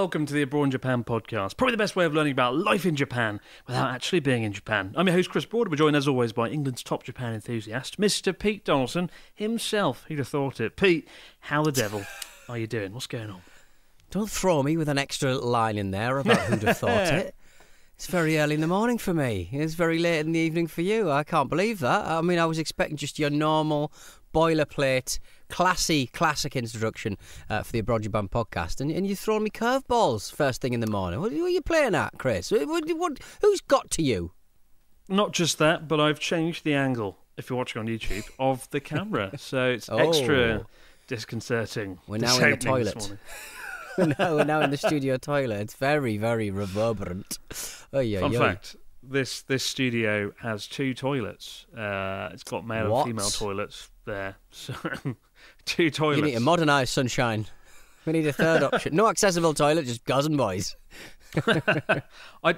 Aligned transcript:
Welcome 0.00 0.24
to 0.24 0.32
the 0.32 0.40
Abroad 0.40 0.64
in 0.64 0.70
Japan 0.70 1.04
podcast. 1.04 1.58
Probably 1.58 1.72
the 1.72 1.76
best 1.76 1.94
way 1.94 2.06
of 2.06 2.14
learning 2.14 2.32
about 2.32 2.56
life 2.56 2.86
in 2.86 2.96
Japan 2.96 3.38
without 3.66 3.90
actually 3.90 4.20
being 4.20 4.44
in 4.44 4.52
Japan. 4.54 4.94
I'm 4.96 5.06
your 5.06 5.14
host 5.14 5.28
Chris 5.28 5.44
Broad. 5.44 5.68
We're 5.68 5.76
joined 5.76 5.94
as 5.94 6.08
always 6.08 6.32
by 6.32 6.48
England's 6.48 6.82
top 6.82 7.02
Japan 7.02 7.34
enthusiast, 7.34 8.00
Mr. 8.00 8.36
Pete 8.36 8.64
Donaldson 8.64 9.10
himself. 9.34 10.06
Who'd 10.08 10.16
have 10.16 10.28
thought 10.28 10.58
it? 10.58 10.76
Pete, 10.76 11.06
how 11.40 11.62
the 11.62 11.70
devil 11.70 12.06
are 12.48 12.56
you 12.56 12.66
doing? 12.66 12.94
What's 12.94 13.08
going 13.08 13.28
on? 13.28 13.42
Don't 14.10 14.30
throw 14.30 14.62
me 14.62 14.78
with 14.78 14.88
an 14.88 14.96
extra 14.96 15.36
line 15.36 15.76
in 15.76 15.90
there 15.90 16.16
about 16.16 16.38
who'd 16.38 16.62
have 16.62 16.78
thought 16.78 17.12
it. 17.12 17.34
It's 17.96 18.06
very 18.06 18.38
early 18.38 18.54
in 18.54 18.62
the 18.62 18.66
morning 18.66 18.96
for 18.96 19.12
me. 19.12 19.50
It's 19.52 19.74
very 19.74 19.98
late 19.98 20.20
in 20.20 20.32
the 20.32 20.38
evening 20.38 20.68
for 20.68 20.80
you. 20.80 21.10
I 21.10 21.22
can't 21.22 21.50
believe 21.50 21.80
that. 21.80 22.06
I 22.06 22.22
mean, 22.22 22.38
I 22.38 22.46
was 22.46 22.58
expecting 22.58 22.96
just 22.96 23.18
your 23.18 23.28
normal 23.28 23.92
boilerplate, 24.32 25.18
classy, 25.48 26.06
classic 26.06 26.56
introduction 26.56 27.16
uh, 27.48 27.62
for 27.62 27.72
the 27.72 27.78
Abroad 27.80 28.02
Japan 28.02 28.28
podcast, 28.28 28.80
and, 28.80 28.90
and 28.90 29.06
you're 29.06 29.16
throwing 29.16 29.44
me 29.44 29.50
curveballs 29.50 30.32
first 30.32 30.60
thing 30.60 30.72
in 30.72 30.80
the 30.80 30.86
morning. 30.86 31.20
What, 31.20 31.32
what 31.32 31.40
are 31.42 31.48
you 31.48 31.60
playing 31.62 31.94
at, 31.94 32.18
Chris? 32.18 32.50
What, 32.50 32.66
what, 32.68 33.18
who's 33.42 33.60
got 33.60 33.90
to 33.92 34.02
you? 34.02 34.32
Not 35.08 35.32
just 35.32 35.58
that, 35.58 35.88
but 35.88 35.98
I've 36.00 36.20
changed 36.20 36.64
the 36.64 36.74
angle, 36.74 37.18
if 37.36 37.50
you're 37.50 37.56
watching 37.56 37.80
on 37.80 37.86
YouTube, 37.88 38.28
of 38.38 38.68
the 38.70 38.80
camera. 38.80 39.30
So 39.38 39.70
it's 39.70 39.88
Oh. 39.88 39.98
extra 39.98 40.66
disconcerting. 41.08 41.98
We're 42.06 42.18
now 42.18 42.38
in 42.38 42.50
the 42.50 42.56
toilet. 42.56 43.12
no, 43.98 44.36
we're 44.36 44.44
now 44.44 44.60
in 44.60 44.70
the 44.70 44.76
studio 44.76 45.16
toilet. 45.16 45.60
It's 45.60 45.74
very, 45.74 46.16
very 46.16 46.50
reverberant. 46.50 47.38
Oh, 47.92 47.98
yeah, 48.00 48.20
Fun 48.20 48.32
fact: 48.32 48.76
this 49.02 49.42
this 49.42 49.64
studio 49.64 50.32
has 50.40 50.68
two 50.68 50.94
toilets. 50.94 51.66
Uh, 51.76 52.30
it's 52.32 52.44
got 52.44 52.64
male 52.66 52.90
What? 52.92 53.06
and 53.06 53.16
female 53.16 53.30
toilets 53.30 53.89
there. 54.04 54.36
So 54.52 54.74
two 55.64 55.90
toilets. 55.90 56.18
You 56.18 56.24
need 56.24 56.34
to 56.34 56.40
modernise, 56.40 56.90
sunshine. 56.90 57.46
We 58.04 58.12
need 58.12 58.26
a 58.26 58.32
third 58.32 58.62
option. 58.62 58.94
No 58.94 59.08
accessible 59.08 59.54
toilet, 59.54 59.86
just 59.86 60.04
guys 60.04 60.26
and 60.26 60.36
boys. 60.36 60.76
I, 61.46 62.02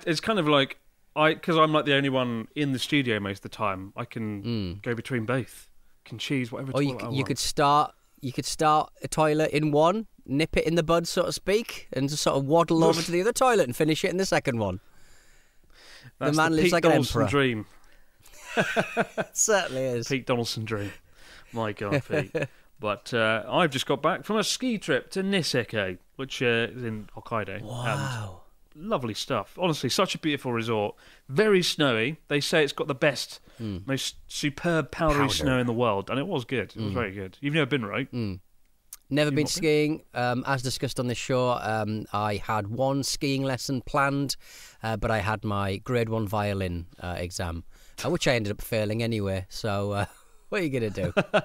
it's 0.07 0.21
kind 0.21 0.39
of 0.39 0.49
like 0.49 0.79
I 1.15 1.35
because 1.35 1.57
I'm 1.57 1.73
like 1.73 1.85
the 1.85 1.95
only 1.95 2.09
one 2.09 2.49
in 2.57 2.73
the 2.73 2.79
studio 2.79 3.21
most 3.21 3.39
of 3.39 3.43
the 3.43 3.49
time. 3.51 3.93
I 3.97 4.05
can 4.05 4.43
hmm. 4.43 4.73
go 4.83 4.95
between 4.95 5.27
both. 5.27 5.69
Can 6.05 6.19
choose 6.19 6.51
whatever. 6.51 6.73
Or 6.73 6.83
you, 6.83 6.93
toilet 6.93 7.05
I 7.05 7.11
c- 7.11 7.17
you 7.17 7.25
could 7.25 7.39
start 7.39 7.95
you 8.21 8.33
could 8.33 8.47
start 8.47 8.93
a 9.03 9.09
toilet 9.09 9.51
in 9.51 9.73
one, 9.73 10.07
nip 10.25 10.57
it 10.57 10.67
in 10.67 10.77
the 10.77 10.83
bud, 10.83 11.07
so 11.07 11.25
to 11.25 11.33
speak, 11.33 11.89
and 11.93 12.09
just 12.09 12.23
sort 12.23 12.37
of 12.37 12.45
waddle 12.45 12.85
over 12.85 13.03
to 13.03 13.11
the 13.11 13.21
other 13.21 13.33
toilet 13.33 13.65
and 13.65 13.77
finish 13.77 14.05
it 14.05 14.11
in 14.11 14.17
the 14.17 14.27
second 14.27 14.59
one. 14.59 14.81
That's 16.19 16.37
man 16.37 16.53
lives 16.53 16.65
Pete 16.65 16.73
like 16.73 16.85
an 16.85 16.91
Donaldson 16.93 17.23
emperor. 17.23 17.31
dream. 17.31 17.67
It 18.57 19.37
certainly 19.37 19.83
is. 19.83 20.09
Pete 20.09 20.27
Donaldson 20.27 20.65
dream. 20.65 20.93
My 21.53 21.73
God, 21.83 22.03
Pete. 22.09 22.35
But 22.81 23.15
uh, 23.15 23.45
I've 23.49 23.71
just 23.71 23.87
got 23.87 24.03
back 24.03 24.25
from 24.25 24.37
a 24.39 24.45
ski 24.45 24.77
trip 24.79 25.11
to 25.13 25.23
Niseko, 25.23 25.99
which 26.17 26.43
uh, 26.43 26.47
is 26.75 26.83
in 26.83 27.09
Hokkaido. 27.17 27.63
Wow. 27.63 28.41
lovely 28.75 29.15
stuff. 29.15 29.57
Honestly, 29.61 29.89
such 29.89 30.15
a 30.15 30.19
beautiful 30.19 30.53
resort. 30.53 30.97
Very 31.29 31.63
snowy. 31.63 32.19
They 32.29 32.41
say 32.41 32.65
it's 32.65 32.73
got 32.73 32.89
the 32.89 32.95
best, 32.95 33.41
most 33.61 34.17
superb 34.27 34.91
powdery 34.91 35.15
Hmm. 35.15 35.21
Powder. 35.21 35.33
Hmm. 35.35 35.43
snow 35.43 35.59
in 35.61 35.67
the 35.67 35.73
world, 35.73 36.11
and 36.11 36.19
it 36.19 36.27
was 36.27 36.45
good. 36.45 36.73
It 36.75 36.83
was 36.83 36.93
very 36.93 37.13
good. 37.13 37.39
You've 37.41 37.55
never 37.55 37.67
been, 37.67 37.85
right? 37.85 38.09
Never 38.13 39.31
been 39.31 39.35
not 39.35 39.35
been? 39.37 39.47
skiing. 39.47 40.03
Um, 40.15 40.43
as 40.47 40.63
discussed 40.63 40.99
on 40.99 41.07
this 41.07 41.19
show, 41.19 41.51
um, 41.51 42.07
I 42.15 42.37
had 42.37 42.67
one 42.69 43.03
skiing 43.03 43.43
lesson 43.45 43.83
planned, 43.83 44.37
uh, 44.83 44.97
but 44.97 45.11
I 45.11 45.19
had 45.19 45.45
my 45.45 45.77
grade 45.77 46.09
one 46.09 46.27
violin 46.27 46.87
uh, 46.99 47.15
exam, 47.19 47.65
uh, 48.05 48.11
which 48.11 48.27
I 48.27 48.35
ended 48.37 48.53
up 48.53 48.63
failing 48.63 49.03
anyway. 49.03 49.45
So, 49.51 49.93
uh, 49.93 50.07
what 50.53 50.61
are 50.61 50.65
you 50.65 50.71
going 50.81 50.93
to 50.93 51.03
do? 51.03 51.13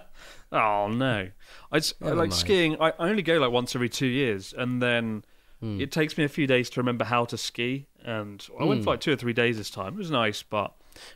Oh 0.51 0.87
no! 0.87 1.27
I 1.73 1.81
Never 1.99 2.15
like 2.15 2.29
mind. 2.29 2.33
skiing. 2.33 2.77
I 2.81 2.93
only 2.99 3.21
go 3.21 3.37
like 3.37 3.51
once 3.51 3.75
every 3.75 3.89
two 3.89 4.07
years, 4.07 4.53
and 4.57 4.81
then 4.81 5.23
Hmm. 5.59 5.81
it 5.81 5.91
takes 5.91 6.17
me 6.17 6.23
a 6.23 6.29
few 6.29 6.45
days 6.47 6.69
to 6.69 6.79
remember 6.79 7.03
how 7.03 7.25
to 7.25 7.37
ski. 7.37 7.87
And 8.03 8.47
I 8.59 8.63
went 8.63 8.79
Hmm. 8.79 8.83
for 8.85 8.89
like 8.91 9.01
two 9.01 9.11
or 9.11 9.15
three 9.17 9.33
days 9.33 9.57
this 9.57 9.69
time. 9.71 9.95
It 9.95 9.97
was 9.97 10.11
nice, 10.11 10.41
but 10.43 10.73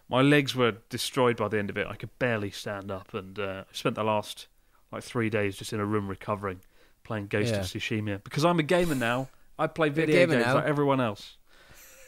my 0.09 0.21
legs 0.21 0.55
were 0.55 0.73
destroyed 0.89 1.37
by 1.37 1.47
the 1.47 1.57
end 1.59 1.69
of 1.69 1.77
it. 1.77 1.87
I 1.87 1.95
could 1.95 2.17
barely 2.19 2.49
stand 2.51 2.91
up, 2.91 3.13
and 3.13 3.37
uh, 3.39 3.63
I 3.69 3.73
spent 3.73 3.95
the 3.95 4.03
last 4.03 4.47
like 4.91 5.03
three 5.03 5.29
days 5.29 5.55
just 5.57 5.71
in 5.71 5.79
a 5.79 5.85
room 5.85 6.07
recovering, 6.09 6.59
playing 7.03 7.27
Ghost 7.27 7.51
Yeah. 7.53 7.59
of 7.59 7.65
Tsushima 7.67 8.21
because 8.23 8.43
I'm 8.43 8.59
a 8.59 8.63
gamer 8.63 8.95
now. 8.95 9.29
I 9.59 9.67
play 9.67 9.89
video 9.89 10.25
games 10.27 10.43
now. 10.45 10.55
like 10.55 10.65
everyone 10.65 10.99
else. 10.99 11.37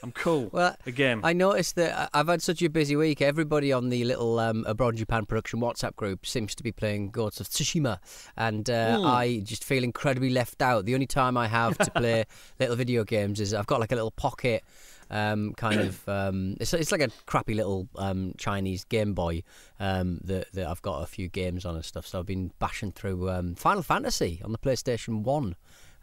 I'm 0.04 0.12
cool. 0.12 0.50
Well, 0.52 0.76
again. 0.86 1.22
I 1.24 1.32
noticed 1.32 1.76
that 1.76 2.12
I- 2.14 2.20
I've 2.20 2.28
had 2.28 2.42
such 2.42 2.62
a 2.62 2.68
busy 2.70 2.96
week. 2.98 3.22
Everybody 3.22 3.72
on 3.72 3.90
the 3.90 4.04
little 4.04 4.38
um, 4.38 4.66
Abroad 4.68 4.98
Japan 4.98 5.26
production 5.26 5.62
WhatsApp 5.62 5.96
group 5.96 6.26
seems 6.26 6.54
to 6.56 6.64
be 6.64 6.74
playing 6.74 7.12
Ghost 7.12 7.40
of 7.40 7.48
Tsushima, 7.50 8.00
and 8.36 8.70
uh, 8.70 8.98
Hmm. 9.00 9.06
I 9.06 9.42
just 9.44 9.64
feel 9.64 9.84
incredibly 9.84 10.30
left 10.30 10.62
out. 10.62 10.86
The 10.86 10.94
only 10.94 11.08
time 11.08 11.38
I 11.38 11.48
have 11.48 11.78
to 11.78 11.90
play 11.92 12.26
little 12.60 12.76
video 12.76 13.04
games 13.06 13.40
is 13.40 13.54
I've 13.54 13.66
got 13.68 13.80
like 13.80 13.92
a 13.92 13.96
little 13.96 14.12
pocket. 14.12 14.64
Um, 15.10 15.54
kind 15.54 15.80
of, 15.80 16.08
um, 16.10 16.58
it's 16.60 16.74
it's 16.74 16.92
like 16.92 17.02
a 17.02 17.10
crappy 17.26 17.54
little 17.54 17.88
um, 17.96 18.34
Chinese 18.38 18.84
Game 18.84 19.14
Boy 19.14 19.44
um, 19.80 20.20
that 20.26 20.52
that 20.54 20.68
I've 20.68 20.82
got 20.82 21.02
a 21.02 21.06
few 21.06 21.30
games 21.30 21.66
on 21.66 21.76
and 21.76 21.86
stuff. 21.86 22.06
So 22.08 22.20
I've 22.20 22.26
been 22.26 22.52
bashing 22.60 22.92
through 22.92 23.30
um, 23.30 23.56
Final 23.56 23.84
Fantasy 23.84 24.42
on 24.44 24.52
the 24.52 24.58
PlayStation 24.58 25.22
One. 25.22 25.56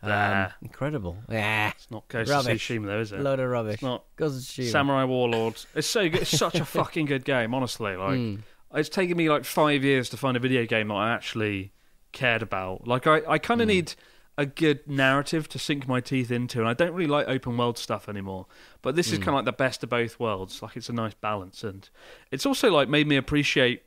Um, 0.02 0.10
Ah. 0.12 0.54
incredible, 0.62 1.18
yeah, 1.28 1.70
it's 1.70 1.90
not 1.90 2.08
Ghost 2.08 2.30
rubbish. 2.30 2.70
of 2.70 2.76
Tsushima 2.82 2.86
though, 2.86 3.00
is 3.00 3.12
it? 3.12 3.20
load 3.20 3.38
of 3.40 3.50
rubbish. 3.50 3.74
It's 3.74 3.82
not. 3.82 4.04
Ghost 4.16 4.36
of 4.38 4.64
Tsushima. 4.64 4.70
Samurai 4.70 5.04
Warlords. 5.04 5.66
It's 5.74 5.86
so 5.86 6.08
good. 6.08 6.22
It's 6.22 6.30
such 6.36 6.54
a 6.54 6.64
fucking 6.78 7.04
good 7.06 7.24
game, 7.24 7.52
honestly. 7.54 7.96
Like, 7.96 8.38
it's 8.74 8.88
taken 8.88 9.16
me 9.16 9.28
like 9.28 9.44
five 9.44 9.84
years 9.84 10.08
to 10.10 10.16
find 10.16 10.36
a 10.36 10.40
video 10.40 10.64
game 10.64 10.88
that 10.88 10.94
I 10.94 11.10
actually 11.12 11.72
cared 12.12 12.40
about. 12.42 12.86
Like, 12.86 13.06
I, 13.06 13.20
I 13.28 13.38
kind 13.38 13.60
of 13.60 13.66
need 13.68 13.94
a 14.38 14.46
good 14.46 14.86
narrative 14.88 15.48
to 15.50 15.58
sink 15.58 15.86
my 15.86 16.00
teeth 16.00 16.30
into, 16.30 16.60
and 16.60 16.68
I 16.68 16.72
don't 16.72 16.92
really 16.94 17.06
like 17.10 17.28
open 17.28 17.58
world 17.58 17.76
stuff 17.76 18.08
anymore. 18.08 18.46
But 18.80 18.96
this 18.96 19.12
is 19.12 19.18
kind 19.18 19.30
of 19.30 19.34
like 19.34 19.44
the 19.44 19.52
best 19.52 19.82
of 19.82 19.90
both 19.90 20.18
worlds. 20.18 20.62
Like, 20.62 20.76
it's 20.78 20.88
a 20.88 20.94
nice 20.94 21.12
balance, 21.14 21.62
and 21.62 21.86
it's 22.30 22.46
also 22.46 22.70
like 22.70 22.88
made 22.88 23.06
me 23.06 23.16
appreciate 23.16 23.82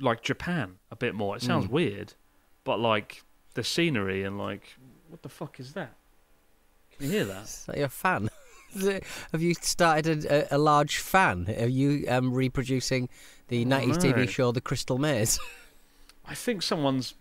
like 0.00 0.22
Japan 0.22 0.76
a 0.90 0.96
bit 0.96 1.14
more. 1.14 1.34
It 1.36 1.40
sounds 1.42 1.66
weird, 1.68 2.12
but 2.64 2.78
like 2.78 3.22
the 3.54 3.62
scenery 3.64 4.24
and 4.24 4.36
like 4.36 4.76
what 5.14 5.22
the 5.22 5.28
fuck 5.28 5.60
is 5.60 5.74
that? 5.74 5.94
Can 6.90 7.06
you 7.06 7.12
hear 7.12 7.24
that? 7.26 7.44
Is 7.44 7.64
that 7.68 7.76
your 7.76 7.88
fan? 7.88 8.28
Have 9.30 9.40
you 9.42 9.54
started 9.54 10.24
a, 10.24 10.56
a, 10.56 10.58
large 10.58 10.98
fan? 10.98 11.46
Are 11.56 11.68
you 11.68 12.04
um, 12.08 12.34
reproducing 12.34 13.08
the 13.46 13.64
90s 13.64 14.02
no. 14.02 14.12
TV 14.12 14.28
show 14.28 14.50
The 14.50 14.60
Crystal 14.60 14.98
Maze? 14.98 15.38
I 16.26 16.34
think 16.34 16.62
someone's 16.62 17.14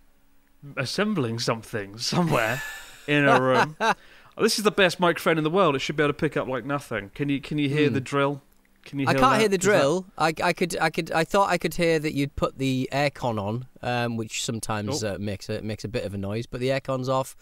assembling 0.75 1.37
something 1.37 1.99
somewhere 1.99 2.63
in 3.05 3.27
a 3.27 3.39
room. 3.39 3.77
this 4.39 4.57
is 4.57 4.63
the 4.63 4.71
best 4.71 4.99
microphone 4.99 5.37
in 5.37 5.43
the 5.43 5.51
world. 5.51 5.75
It 5.75 5.79
should 5.79 5.95
be 5.95 6.01
able 6.01 6.13
to 6.13 6.17
pick 6.17 6.35
up 6.35 6.47
like 6.47 6.65
nothing. 6.65 7.11
Can 7.13 7.29
you 7.29 7.39
can 7.39 7.59
you 7.59 7.69
hear 7.69 7.91
the 7.91 8.01
drill? 8.01 8.41
Can 8.85 8.97
you? 8.97 9.05
I 9.07 9.13
can't 9.13 9.33
that? 9.33 9.39
hear 9.39 9.49
the 9.49 9.57
Is 9.57 9.65
that- 9.65 9.79
drill. 9.79 10.05
I, 10.17 10.33
I 10.43 10.53
could 10.53 10.75
I 10.79 10.89
could 10.89 11.11
I 11.11 11.25
thought 11.25 11.51
I 11.51 11.59
could 11.59 11.75
hear 11.75 11.99
that 11.99 12.15
you'd 12.15 12.35
put 12.35 12.57
the 12.57 12.89
aircon 12.91 13.39
on, 13.39 13.67
um, 13.83 14.17
which 14.17 14.43
sometimes 14.43 15.03
Oh. 15.03 15.13
uh, 15.13 15.17
makes 15.19 15.47
a 15.47 15.61
makes 15.61 15.83
a 15.83 15.87
bit 15.87 16.05
of 16.05 16.15
a 16.15 16.17
noise. 16.17 16.47
But 16.47 16.59
the 16.59 16.69
aircon's 16.69 17.07
off. 17.07 17.35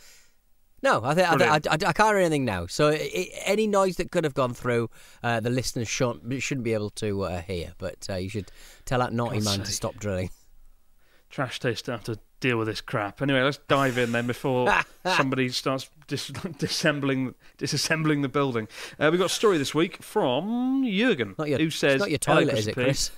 No, 0.83 1.01
I 1.03 1.13
think 1.13 1.29
I, 1.29 1.35
Brilliant. 1.35 1.67
I, 1.67 1.71
I, 1.71 1.89
I 1.89 1.93
can't 1.93 2.09
hear 2.09 2.17
anything 2.17 2.45
now. 2.45 2.65
So 2.65 2.89
i 2.89 2.93
i 2.93 3.29
any 3.45 3.67
noise 3.67 3.97
that 3.97 4.11
could 4.11 4.23
have 4.23 4.33
gone 4.33 4.53
through, 4.53 4.89
uh, 5.21 5.39
the 5.39 5.49
listeners 5.49 5.87
shouldn't 5.87 6.41
shouldn't 6.41 6.63
be 6.63 6.73
able 6.73 6.89
to 6.91 7.23
uh, 7.23 7.41
hear. 7.41 7.73
But 7.77 8.07
uh, 8.09 8.15
you 8.15 8.29
should 8.29 8.51
tell 8.85 8.99
that 8.99 9.13
naughty 9.13 9.37
God's 9.37 9.45
man 9.45 9.65
to 9.65 9.71
stop 9.71 9.95
drilling. 9.95 10.31
Trash 11.29 11.59
taste 11.59 11.85
don't 11.85 11.97
have 11.97 12.15
to 12.15 12.19
deal 12.41 12.57
with 12.57 12.67
this 12.67 12.81
crap. 12.81 13.21
Anyway, 13.21 13.41
let's 13.41 13.59
dive 13.69 13.97
in 13.97 14.11
then 14.11 14.27
before 14.27 14.73
somebody 15.15 15.47
starts 15.49 15.89
dis- 16.07 16.31
disassembling 16.31 17.35
disassembling 17.57 18.21
the 18.21 18.29
building. 18.29 18.67
Uh, 18.99 19.09
we've 19.11 19.19
got 19.19 19.27
a 19.27 19.29
story 19.29 19.57
this 19.57 19.73
week 19.73 20.03
from 20.03 20.83
Jurgen, 20.85 21.35
your, 21.45 21.59
who 21.59 21.69
says, 21.69 21.95
it's 21.95 22.01
not 22.01 22.09
your 22.09 22.17
toilet, 22.17 22.57
is 22.57 22.67
it, 22.67 22.73
Chris? 22.73 23.11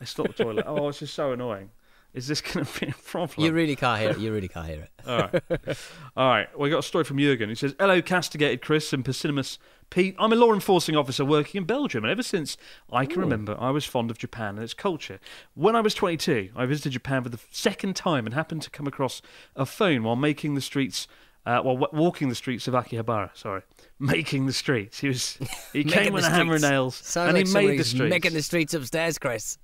It's 0.00 0.16
not 0.16 0.28
the 0.36 0.44
toilet. 0.44 0.64
oh, 0.68 0.88
it's 0.88 1.00
just 1.00 1.14
so 1.14 1.32
annoying. 1.32 1.70
Is 2.16 2.26
this 2.26 2.40
going 2.40 2.64
to 2.64 2.80
be 2.80 2.86
a 2.88 2.94
problem? 2.94 3.44
You 3.46 3.52
really 3.52 3.76
can't 3.76 4.00
hear 4.00 4.10
it. 4.10 4.18
You 4.18 4.32
really 4.32 4.48
can't 4.48 4.66
hear 4.66 4.80
it. 4.80 4.90
All 5.06 5.18
right. 5.18 5.76
All 6.16 6.28
right. 6.28 6.58
We 6.58 6.70
got 6.70 6.78
a 6.78 6.82
story 6.82 7.04
from 7.04 7.18
Jurgen. 7.18 7.50
He 7.50 7.54
says, 7.54 7.74
Hello, 7.78 8.00
castigated 8.00 8.62
Chris 8.62 8.92
and 8.94 9.04
Persimmons 9.04 9.58
Pete. 9.90 10.16
I'm 10.18 10.32
a 10.32 10.36
law 10.36 10.52
enforcing 10.54 10.96
officer 10.96 11.24
working 11.24 11.58
in 11.60 11.64
Belgium, 11.64 12.04
and 12.04 12.10
ever 12.10 12.22
since 12.22 12.56
I 12.90 13.04
can 13.06 13.20
remember, 13.20 13.56
I 13.60 13.70
was 13.70 13.84
fond 13.84 14.10
of 14.10 14.18
Japan 14.18 14.54
and 14.56 14.64
its 14.64 14.74
culture. 14.74 15.20
When 15.54 15.76
I 15.76 15.80
was 15.80 15.94
22, 15.94 16.50
I 16.56 16.66
visited 16.66 16.92
Japan 16.92 17.22
for 17.22 17.28
the 17.28 17.38
second 17.50 17.94
time 17.94 18.24
and 18.26 18.34
happened 18.34 18.62
to 18.62 18.70
come 18.70 18.86
across 18.86 19.20
a 19.54 19.66
phone 19.66 20.02
while 20.02 20.16
making 20.16 20.54
the 20.54 20.60
streets. 20.60 21.06
Uh, 21.44 21.60
well, 21.64 21.76
w- 21.76 22.02
walking 22.02 22.28
the 22.28 22.34
streets 22.34 22.66
of 22.66 22.74
Akihabara, 22.74 23.30
sorry, 23.36 23.62
making 23.98 24.46
the 24.46 24.52
streets. 24.52 25.00
He 25.00 25.08
was 25.08 25.38
he 25.72 25.84
came 25.98 26.12
with 26.12 26.24
a 26.24 26.30
hammer 26.30 26.54
and 26.54 26.62
nails, 26.62 26.96
Sounds 26.96 27.28
and 27.28 27.38
he 27.38 27.52
made 27.52 27.78
the 27.78 27.84
streets. 27.84 28.10
making 28.10 28.32
the 28.34 28.42
streets 28.42 28.74
upstairs, 28.74 29.18
Chris. 29.18 29.58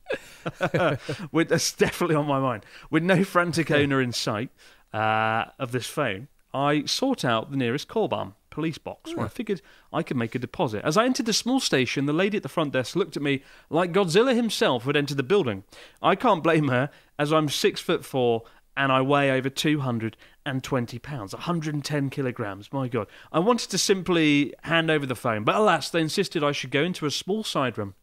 with, 1.32 1.48
that's 1.48 1.72
definitely 1.72 2.16
on 2.16 2.26
my 2.26 2.40
mind. 2.40 2.64
With 2.90 3.02
no 3.02 3.24
frantic 3.24 3.70
owner 3.70 4.00
in 4.00 4.12
sight 4.12 4.50
uh, 4.92 5.46
of 5.58 5.72
this 5.72 5.86
phone, 5.86 6.28
I 6.54 6.84
sought 6.84 7.24
out 7.24 7.50
the 7.50 7.56
nearest 7.56 7.88
koban 7.88 8.34
police 8.50 8.76
box 8.76 9.16
where 9.16 9.24
I 9.24 9.30
figured 9.30 9.62
I 9.94 10.02
could 10.02 10.18
make 10.18 10.34
a 10.34 10.38
deposit. 10.38 10.84
As 10.84 10.98
I 10.98 11.06
entered 11.06 11.24
the 11.24 11.32
small 11.32 11.58
station, 11.58 12.04
the 12.04 12.12
lady 12.12 12.36
at 12.36 12.42
the 12.42 12.50
front 12.50 12.74
desk 12.74 12.94
looked 12.94 13.16
at 13.16 13.22
me 13.22 13.42
like 13.70 13.92
Godzilla 13.92 14.34
himself 14.34 14.84
had 14.84 14.94
entered 14.94 15.16
the 15.16 15.22
building. 15.22 15.64
I 16.02 16.14
can't 16.14 16.42
blame 16.42 16.68
her, 16.68 16.90
as 17.18 17.32
I'm 17.32 17.48
six 17.48 17.80
foot 17.80 18.04
four 18.04 18.42
and 18.76 18.90
I 18.90 19.00
weigh 19.02 19.30
over 19.30 19.50
220 19.50 20.98
pounds, 20.98 21.32
110 21.32 22.10
kilograms. 22.10 22.72
My 22.72 22.88
God. 22.88 23.06
I 23.30 23.38
wanted 23.38 23.70
to 23.70 23.78
simply 23.78 24.54
hand 24.62 24.90
over 24.90 25.06
the 25.06 25.14
phone, 25.14 25.44
but 25.44 25.54
alas, 25.54 25.90
they 25.90 26.00
insisted 26.00 26.42
I 26.42 26.52
should 26.52 26.70
go 26.70 26.82
into 26.82 27.06
a 27.06 27.10
small 27.10 27.44
side 27.44 27.76
room 27.76 27.94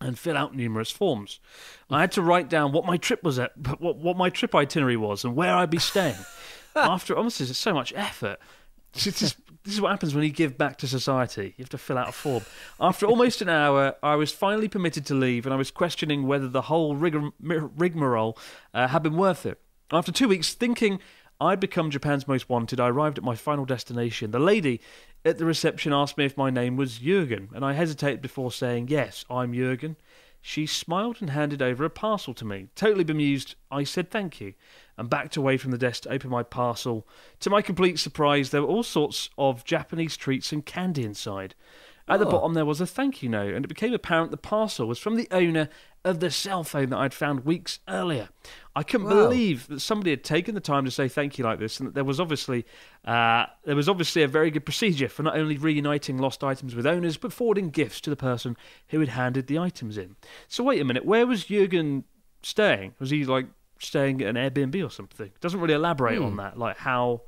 and 0.00 0.18
fill 0.18 0.36
out 0.36 0.54
numerous 0.54 0.90
forms. 0.90 1.40
I 1.90 2.00
had 2.02 2.12
to 2.12 2.22
write 2.22 2.48
down 2.48 2.72
what 2.72 2.84
my 2.84 2.96
trip 2.96 3.22
was 3.22 3.38
at, 3.38 3.52
what, 3.80 3.96
what 3.96 4.16
my 4.16 4.30
trip 4.30 4.54
itinerary 4.54 4.96
was, 4.96 5.24
and 5.24 5.34
where 5.34 5.54
I'd 5.54 5.70
be 5.70 5.78
staying. 5.78 6.16
After 6.76 7.16
honestly, 7.16 7.46
it's 7.46 7.58
so 7.58 7.72
much 7.72 7.92
effort. 7.96 8.38
Just- 8.92 9.36
this 9.66 9.74
is 9.74 9.80
what 9.80 9.90
happens 9.90 10.14
when 10.14 10.22
you 10.22 10.30
give 10.30 10.56
back 10.56 10.78
to 10.78 10.86
society. 10.86 11.54
You 11.56 11.64
have 11.64 11.70
to 11.70 11.78
fill 11.78 11.98
out 11.98 12.08
a 12.08 12.12
form. 12.12 12.44
After 12.80 13.04
almost 13.04 13.42
an 13.42 13.48
hour, 13.48 13.96
I 14.00 14.14
was 14.14 14.30
finally 14.30 14.68
permitted 14.68 15.04
to 15.06 15.14
leave, 15.14 15.44
and 15.44 15.52
I 15.52 15.56
was 15.56 15.72
questioning 15.72 16.24
whether 16.28 16.46
the 16.46 16.62
whole 16.62 16.94
rigmarole 16.94 18.38
uh, 18.72 18.86
had 18.86 19.02
been 19.02 19.16
worth 19.16 19.44
it. 19.44 19.60
After 19.92 20.10
two 20.10 20.26
weeks, 20.26 20.52
thinking 20.52 20.98
I'd 21.40 21.60
become 21.60 21.92
Japan's 21.92 22.26
most 22.26 22.48
wanted, 22.48 22.80
I 22.80 22.88
arrived 22.88 23.18
at 23.18 23.24
my 23.24 23.36
final 23.36 23.64
destination. 23.64 24.32
The 24.32 24.40
lady 24.40 24.80
at 25.24 25.38
the 25.38 25.44
reception 25.44 25.92
asked 25.92 26.18
me 26.18 26.24
if 26.24 26.36
my 26.36 26.50
name 26.50 26.76
was 26.76 26.98
Jurgen, 26.98 27.50
and 27.54 27.64
I 27.64 27.74
hesitated 27.74 28.20
before 28.20 28.50
saying, 28.50 28.88
Yes, 28.88 29.24
I'm 29.30 29.54
Jurgen. 29.54 29.96
She 30.40 30.66
smiled 30.66 31.18
and 31.20 31.30
handed 31.30 31.62
over 31.62 31.84
a 31.84 31.90
parcel 31.90 32.34
to 32.34 32.44
me. 32.44 32.68
Totally 32.74 33.04
bemused, 33.04 33.54
I 33.70 33.84
said 33.84 34.10
thank 34.10 34.40
you 34.40 34.54
and 34.96 35.10
backed 35.10 35.36
away 35.36 35.56
from 35.56 35.70
the 35.70 35.78
desk 35.78 36.02
to 36.02 36.12
open 36.12 36.30
my 36.30 36.42
parcel. 36.42 37.06
To 37.40 37.50
my 37.50 37.62
complete 37.62 37.98
surprise, 38.00 38.50
there 38.50 38.62
were 38.62 38.68
all 38.68 38.82
sorts 38.82 39.30
of 39.38 39.64
Japanese 39.64 40.16
treats 40.16 40.52
and 40.52 40.66
candy 40.66 41.04
inside. 41.04 41.54
At 42.08 42.20
the 42.20 42.26
Oh. 42.26 42.30
bottom, 42.30 42.54
there 42.54 42.64
was 42.64 42.80
a 42.80 42.86
thank 42.86 43.20
you 43.22 43.28
note, 43.28 43.52
and 43.52 43.64
it 43.64 43.68
became 43.68 43.92
apparent 43.92 44.30
the 44.30 44.36
parcel 44.36 44.86
was 44.86 44.98
from 44.98 45.16
the 45.16 45.26
owner 45.32 45.68
of 46.04 46.20
the 46.20 46.30
cell 46.30 46.62
phone 46.62 46.90
that 46.90 46.98
I'd 46.98 47.12
found 47.12 47.44
weeks 47.44 47.80
earlier. 47.88 48.28
I 48.76 48.84
couldn't 48.84 49.08
Wow. 49.08 49.24
believe 49.24 49.66
that 49.66 49.80
somebody 49.80 50.10
had 50.10 50.22
taken 50.22 50.54
the 50.54 50.60
time 50.60 50.84
to 50.84 50.90
say 50.92 51.08
thank 51.08 51.36
you 51.36 51.44
like 51.44 51.58
this, 51.58 51.80
and 51.80 51.88
that 51.88 51.94
there 51.94 52.04
was 52.04 52.20
obviously 52.20 52.64
uh, 53.04 53.46
there 53.64 53.74
was 53.74 53.88
obviously 53.88 54.22
a 54.22 54.28
very 54.28 54.50
good 54.52 54.64
procedure 54.64 55.08
for 55.08 55.22
not 55.24 55.36
only 55.36 55.56
reuniting 55.56 56.18
lost 56.18 56.44
items 56.44 56.74
with 56.76 56.86
owners, 56.86 57.16
but 57.16 57.32
forwarding 57.32 57.70
gifts 57.70 58.00
to 58.02 58.10
the 58.10 58.16
person 58.16 58.56
who 58.88 59.00
had 59.00 59.08
handed 59.10 59.48
the 59.48 59.58
items 59.58 59.98
in. 59.98 60.14
So 60.46 60.62
wait 60.62 60.80
a 60.80 60.84
minute, 60.84 61.04
where 61.04 61.26
was 61.26 61.44
Jurgen 61.46 62.04
staying? 62.42 62.94
Was 63.00 63.10
he 63.10 63.24
like 63.24 63.46
staying 63.80 64.22
at 64.22 64.28
an 64.28 64.36
Airbnb 64.36 64.84
or 64.86 64.90
something? 64.90 65.32
Doesn't 65.40 65.60
really 65.60 65.74
elaborate 65.74 66.18
Hmm. 66.18 66.24
on 66.24 66.36
that, 66.36 66.56
like 66.58 66.78
how 66.78 67.22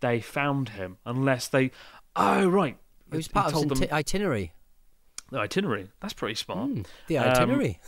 they 0.00 0.20
found 0.20 0.68
him, 0.70 0.98
unless 1.04 1.48
they. 1.48 1.72
Oh 2.14 2.46
right, 2.48 2.76
It 3.12 3.16
was 3.16 3.28
part 3.28 3.54
of 3.54 3.68
the 3.78 3.92
itinerary. 3.92 4.52
the 5.30 5.38
itinerary. 5.38 5.88
That's 6.00 6.12
pretty 6.14 6.34
smart. 6.34 6.68
Hmm, 6.70 6.82
the 7.08 7.18
Um, 7.18 7.28
itinerary. 7.28 7.80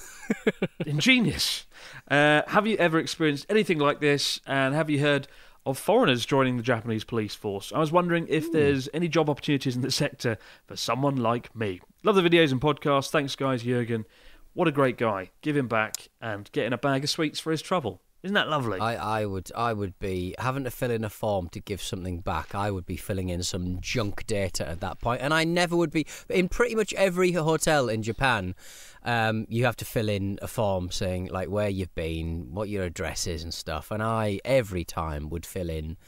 Ingenious. 0.87 1.67
Uh, 2.11 2.43
have 2.49 2.67
you 2.67 2.77
ever 2.77 2.99
experienced 2.99 3.47
anything 3.49 3.79
like 3.79 4.01
this? 4.01 4.41
And 4.47 4.75
have 4.75 4.89
you 4.91 5.01
heard 5.01 5.29
of 5.67 5.79
foreigners 5.79 6.27
joining 6.27 6.57
the 6.57 6.63
Japanese 6.63 7.05
police 7.05 7.35
force? 7.35 7.73
I 7.75 7.79
was 7.79 7.93
wondering 7.93 8.27
if 8.29 8.51
there's 8.53 8.89
any 8.95 9.09
job 9.09 9.29
opportunities 9.31 9.77
in 9.77 9.83
the 9.83 9.91
sector 9.91 10.37
for 10.67 10.77
someone 10.77 11.17
like 11.17 11.55
me. 11.57 11.81
Love 12.03 12.17
the 12.17 12.23
videos 12.23 12.53
and 12.53 12.61
podcasts. 12.61 13.11
Thanks, 13.11 13.35
guys, 13.37 13.63
Jurgen. 13.63 14.05
What 14.53 14.69
a 14.69 14.73
great 14.73 14.99
guy. 14.99 15.31
Give 15.43 15.57
him 15.57 15.69
back 15.69 16.09
and 16.21 16.51
get 16.53 16.67
in 16.67 16.73
a 16.73 16.79
bag 16.79 17.05
of 17.05 17.11
sweets 17.11 17.41
for 17.41 17.51
his 17.51 17.61
trouble. 17.63 18.01
Isn't 18.25 18.35
that 18.37 18.49
lovely? 18.49 18.81
I, 18.81 19.21
I 19.21 19.27
would 19.27 19.53
I 19.55 19.75
would 19.75 19.99
be 19.99 20.35
having 20.39 20.65
to 20.65 20.71
fill 20.71 20.91
in 20.91 21.05
a 21.05 21.11
form 21.11 21.51
to 21.51 21.61
give 21.61 21.83
something 21.83 22.21
back. 22.21 22.55
I 22.55 22.71
would 22.71 22.87
be 22.87 22.97
filling 22.97 23.29
in 23.29 23.43
some 23.43 23.83
junk 23.83 24.27
data 24.27 24.67
at 24.67 24.81
that 24.81 24.99
point, 24.99 25.21
and 25.21 25.35
I 25.35 25.45
never 25.45 25.77
would 25.77 25.91
be 25.91 26.07
in 26.31 26.49
pretty 26.49 26.75
much 26.75 26.95
every 26.95 27.33
hotel 27.33 27.91
in 27.91 28.03
Japan. 28.03 28.55
Um, 29.03 29.45
you 29.51 29.67
have 29.67 29.77
to 29.77 29.85
fill 29.85 30.09
in 30.09 30.39
a 30.41 30.49
form 30.49 30.91
saying 30.91 31.27
like 31.27 31.51
where 31.51 31.69
you've 31.69 31.95
been, 31.95 32.55
what 32.55 32.71
your 32.71 32.85
address 32.85 33.27
is, 33.27 33.43
and 33.43 33.53
stuff. 33.53 33.91
And 33.91 34.03
I 34.03 34.41
every 34.43 34.85
time 34.85 35.29
would 35.29 35.45
fill 35.45 35.69
in 35.69 35.99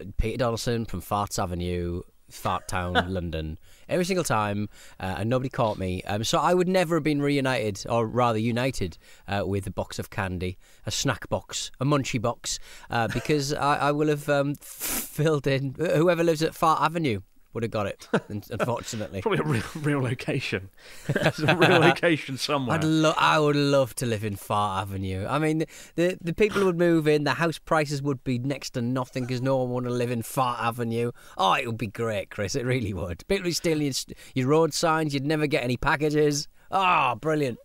uh, 0.00 0.04
Peter 0.16 0.38
Donaldson 0.38 0.86
from 0.86 1.02
Farts 1.02 1.38
Avenue, 1.38 2.00
Fart 2.32 2.68
Town, 2.68 2.94
London, 3.12 3.58
every 3.88 4.04
single 4.04 4.24
time, 4.24 4.68
uh, 4.98 5.16
and 5.18 5.30
nobody 5.30 5.48
caught 5.48 5.78
me. 5.78 6.02
Um, 6.04 6.24
so 6.24 6.38
I 6.38 6.54
would 6.54 6.68
never 6.68 6.96
have 6.96 7.04
been 7.04 7.22
reunited, 7.22 7.84
or 7.88 8.06
rather 8.06 8.38
united, 8.38 8.98
uh, 9.28 9.44
with 9.46 9.66
a 9.66 9.70
box 9.70 9.98
of 9.98 10.10
candy, 10.10 10.58
a 10.86 10.90
snack 10.90 11.28
box, 11.28 11.70
a 11.80 11.84
munchie 11.84 12.20
box, 12.20 12.58
uh, 12.90 13.08
because 13.08 13.52
I, 13.52 13.76
I 13.76 13.92
will 13.92 14.08
have 14.08 14.28
um, 14.28 14.54
filled 14.60 15.46
in. 15.46 15.74
Whoever 15.78 16.24
lives 16.24 16.42
at 16.42 16.54
Fart 16.54 16.80
Avenue 16.80 17.20
would 17.52 17.62
have 17.62 17.70
got 17.72 17.86
it, 17.86 18.08
unfortunately. 18.50 19.22
Probably 19.22 19.38
a 19.40 19.42
real, 19.42 19.62
real 19.80 20.02
location. 20.02 20.70
It's 21.08 21.38
a 21.40 21.56
real 21.56 21.78
location 21.80 22.36
somewhere. 22.36 22.76
I'd 22.76 22.84
lo- 22.84 23.14
I 23.16 23.38
would 23.38 23.56
love 23.56 23.94
to 23.96 24.06
live 24.06 24.24
in 24.24 24.36
Fart 24.36 24.82
Avenue. 24.82 25.26
I 25.28 25.38
mean, 25.38 25.64
the 25.96 26.16
the 26.20 26.32
people 26.32 26.64
would 26.64 26.78
move 26.78 27.06
in, 27.08 27.24
the 27.24 27.34
house 27.34 27.58
prices 27.58 28.02
would 28.02 28.22
be 28.24 28.38
next 28.38 28.70
to 28.70 28.82
nothing 28.82 29.24
because 29.24 29.42
no 29.42 29.56
one 29.56 29.68
would 29.68 29.74
want 29.74 29.86
to 29.86 29.92
live 29.92 30.10
in 30.10 30.22
Fart 30.22 30.60
Avenue. 30.60 31.12
Oh, 31.36 31.54
it 31.54 31.66
would 31.66 31.78
be 31.78 31.86
great, 31.88 32.30
Chris. 32.30 32.54
It 32.54 32.64
really 32.64 32.92
would. 32.92 33.26
People 33.28 33.44
would 33.44 33.56
steal 33.56 33.80
your, 33.82 33.92
your 34.34 34.48
road 34.48 34.72
signs. 34.74 35.14
You'd 35.14 35.26
never 35.26 35.46
get 35.46 35.64
any 35.64 35.76
packages. 35.76 36.48
Oh, 36.70 37.16
brilliant. 37.16 37.58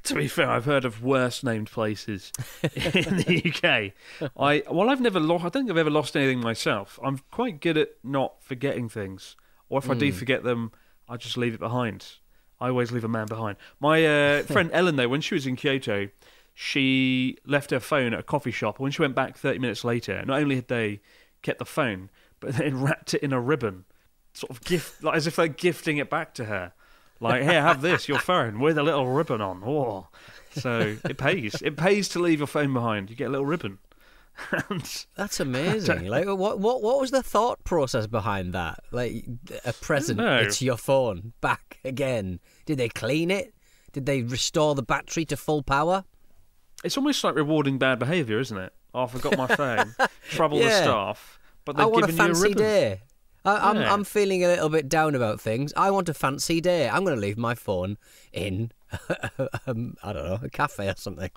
To 0.04 0.14
be 0.14 0.28
fair, 0.28 0.48
I've 0.48 0.64
heard 0.64 0.86
of 0.86 1.02
worse 1.02 1.42
named 1.42 1.70
places 1.70 2.32
in 2.62 3.18
the 3.18 3.52
UK. 3.54 4.30
I 4.36 4.62
well, 4.70 4.88
I've 4.88 5.00
never 5.00 5.20
lost. 5.20 5.44
I 5.44 5.50
don't 5.50 5.64
think 5.64 5.70
I've 5.70 5.76
ever 5.76 5.90
lost 5.90 6.16
anything 6.16 6.40
myself. 6.40 6.98
I'm 7.02 7.18
quite 7.30 7.60
good 7.60 7.76
at 7.76 7.90
not 8.02 8.42
forgetting 8.42 8.88
things, 8.88 9.36
or 9.68 9.78
if 9.78 9.90
I 9.90 9.94
do 9.94 10.10
forget 10.10 10.42
them, 10.42 10.72
I 11.06 11.18
just 11.18 11.36
leave 11.36 11.52
it 11.52 11.60
behind. 11.60 12.06
I 12.60 12.68
always 12.68 12.92
leave 12.92 13.04
a 13.04 13.08
man 13.08 13.26
behind. 13.26 13.56
My 13.78 14.04
uh, 14.04 14.42
friend 14.44 14.70
Ellen, 14.72 14.96
though, 14.96 15.08
when 15.08 15.20
she 15.20 15.34
was 15.34 15.46
in 15.46 15.56
Kyoto, 15.56 16.08
she 16.54 17.38
left 17.46 17.70
her 17.70 17.80
phone 17.80 18.12
at 18.12 18.20
a 18.20 18.22
coffee 18.22 18.50
shop. 18.50 18.78
When 18.78 18.92
she 18.92 19.00
went 19.02 19.14
back 19.14 19.36
30 19.36 19.58
minutes 19.60 19.82
later, 19.82 20.22
not 20.26 20.40
only 20.40 20.56
had 20.56 20.68
they 20.68 21.00
kept 21.42 21.58
the 21.58 21.64
phone, 21.64 22.10
but 22.38 22.54
they 22.54 22.64
had 22.64 22.74
wrapped 22.74 23.14
it 23.14 23.22
in 23.22 23.32
a 23.32 23.40
ribbon, 23.40 23.84
sort 24.34 24.50
of 24.50 24.62
gift, 24.62 25.02
like 25.02 25.16
as 25.16 25.26
if 25.26 25.36
they're 25.36 25.48
gifting 25.48 25.96
it 25.96 26.10
back 26.10 26.34
to 26.34 26.44
her. 26.44 26.72
Like, 27.20 27.42
here, 27.42 27.60
have 27.62 27.82
this, 27.82 28.08
your 28.08 28.18
phone 28.18 28.60
with 28.60 28.78
a 28.78 28.82
little 28.82 29.06
ribbon 29.06 29.40
on. 29.40 29.62
Oh, 29.64 30.08
so 30.52 30.96
it 31.04 31.18
pays. 31.18 31.60
It 31.62 31.76
pays 31.76 32.08
to 32.10 32.18
leave 32.18 32.38
your 32.40 32.46
phone 32.46 32.72
behind. 32.72 33.10
You 33.10 33.16
get 33.16 33.28
a 33.28 33.30
little 33.30 33.46
ribbon. 33.46 33.78
and 34.70 35.04
That's 35.16 35.38
amazing. 35.40 36.06
like, 36.06 36.26
what 36.26 36.58
what 36.58 36.82
what 36.82 36.98
was 37.00 37.10
the 37.10 37.22
thought 37.22 37.62
process 37.64 38.06
behind 38.06 38.54
that? 38.54 38.80
Like, 38.90 39.26
a 39.66 39.72
present. 39.74 40.18
It's 40.20 40.62
your 40.62 40.78
phone 40.78 41.34
back 41.42 41.78
again. 41.84 42.40
Did 42.64 42.78
they 42.78 42.88
clean 42.88 43.30
it? 43.30 43.54
Did 43.92 44.06
they 44.06 44.22
restore 44.22 44.74
the 44.74 44.82
battery 44.82 45.24
to 45.26 45.36
full 45.36 45.62
power? 45.62 46.04
it's 46.82 46.96
almost 46.96 47.22
like 47.22 47.34
rewarding 47.34 47.76
bad 47.76 47.98
behaviour, 47.98 48.38
isn't 48.40 48.56
it? 48.56 48.72
Oh, 48.94 49.02
I 49.02 49.06
forgot 49.08 49.36
my 49.36 49.46
phone. 49.46 49.94
Trouble 50.30 50.58
the 50.58 50.70
staff, 50.70 51.38
but 51.66 51.76
they've 51.76 51.86
want 51.86 52.04
a 52.04 52.06
given 52.06 52.16
you 52.16 52.22
a 52.22 52.26
fancy 52.28 52.42
ribbon. 52.48 52.58
day. 52.62 53.00
I, 53.44 53.70
I'm 53.70 53.76
Yeah. 53.76 53.92
I'm 53.92 54.04
feeling 54.04 54.44
a 54.44 54.48
little 54.48 54.68
bit 54.68 54.88
down 54.88 55.14
about 55.14 55.40
things. 55.40 55.72
I 55.76 55.90
want 55.90 56.08
a 56.08 56.14
fancy 56.14 56.60
day. 56.60 56.88
I'm 56.88 57.04
going 57.04 57.16
to 57.16 57.20
leave 57.20 57.38
my 57.38 57.54
phone 57.54 57.96
in 58.32 58.72
um, 59.66 59.96
I 60.02 60.12
don't 60.12 60.24
know, 60.24 60.38
a 60.42 60.50
cafe 60.50 60.88
or 60.88 60.94
something. 60.96 61.30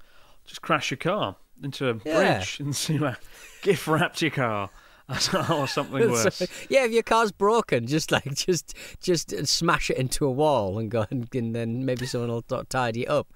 Just 0.45 0.61
crash 0.61 0.91
your 0.91 0.97
car 0.97 1.35
into 1.61 1.89
a 1.89 1.99
Yeah. 2.03 2.37
bridge 2.39 2.59
and 2.59 2.75
see 2.75 2.97
what 2.99 3.19
gift 3.61 3.87
wrapped 3.87 4.21
your 4.21 4.31
car 4.31 4.69
or 5.51 5.67
something 5.67 6.11
worse. 6.11 6.35
So, 6.35 6.45
yeah, 6.69 6.85
if 6.85 6.91
your 6.91 7.03
car's 7.03 7.31
broken, 7.31 7.87
just 7.87 8.11
like 8.11 8.33
just 8.33 8.73
just 9.01 9.45
smash 9.47 9.89
it 9.89 9.97
into 9.97 10.25
a 10.25 10.31
wall 10.31 10.79
and 10.79 10.89
go 10.89 11.05
and, 11.09 11.27
and 11.35 11.55
then 11.55 11.85
maybe 11.85 12.05
someone 12.05 12.29
will 12.31 12.41
t- 12.41 12.57
tidy 12.69 13.03
it 13.03 13.09
up. 13.09 13.27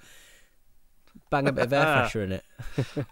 Bang 1.30 1.48
a 1.48 1.52
bit 1.52 1.66
of 1.66 1.74
air 1.74 1.86
freshener 1.86 2.24
in 2.24 2.32
it. 2.34 2.44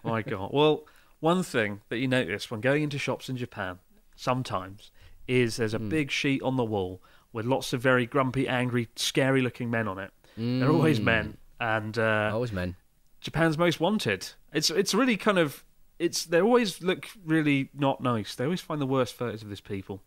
My 0.02 0.22
God. 0.22 0.50
Well, 0.52 0.84
one 1.20 1.42
thing 1.42 1.80
that 1.88 1.98
you 1.98 2.08
notice 2.08 2.50
when 2.50 2.60
going 2.60 2.82
into 2.82 2.98
shops 2.98 3.28
in 3.28 3.36
Japan 3.36 3.78
sometimes 4.16 4.90
is 5.28 5.56
there's 5.56 5.74
a 5.74 5.78
Hmm. 5.78 5.88
big 5.88 6.10
sheet 6.10 6.42
on 6.42 6.56
the 6.56 6.64
wall 6.64 7.02
with 7.32 7.44
lots 7.46 7.72
of 7.72 7.80
very 7.82 8.06
grumpy, 8.06 8.46
angry, 8.48 8.88
scary 8.96 9.42
looking 9.42 9.70
men 9.70 9.88
on 9.88 9.98
it. 9.98 10.10
They're 10.36 10.70
always 10.70 11.00
men. 11.00 11.38
And 11.60 11.96
uh, 11.98 12.30
Always 12.32 12.52
men. 12.52 12.76
Japan's 13.20 13.56
most 13.56 13.80
wanted. 13.80 14.28
It's 14.52 14.70
it's 14.70 14.92
really 14.94 15.16
kind 15.16 15.38
of 15.38 15.64
it's 15.98 16.26
they 16.26 16.40
always 16.40 16.82
look 16.82 17.08
really 17.24 17.70
not 17.74 18.02
nice. 18.02 18.34
They 18.34 18.44
always 18.44 18.60
find 18.60 18.80
the 18.80 18.86
worst 18.86 19.14
photos 19.14 19.42
of 19.42 19.48
these 19.48 19.62
people, 19.62 20.02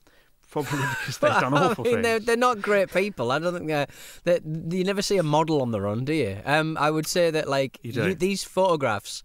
probably 0.52 0.78
because 1.00 1.18
they've 1.18 1.32
done 1.32 1.54
awful 1.56 1.88
I 1.88 1.92
mean, 1.92 2.02
they're, 2.04 2.18
things. 2.18 2.26
they're 2.28 2.38
not 2.38 2.62
great 2.62 2.92
people. 2.94 3.32
I 3.32 3.40
don't 3.40 3.54
think 3.56 3.68
they're, 3.68 3.88
that 4.26 4.44
you 4.46 4.84
never 4.84 5.02
see 5.02 5.18
a 5.18 5.24
model 5.24 5.62
on 5.64 5.72
the 5.72 5.82
run, 5.82 6.06
do 6.06 6.14
you? 6.14 6.38
Um, 6.46 6.78
I 6.80 6.92
would 6.92 7.08
say 7.08 7.32
that 7.32 7.50
like 7.50 7.80
You 7.82 8.14
these 8.14 8.44
photographs 8.44 9.24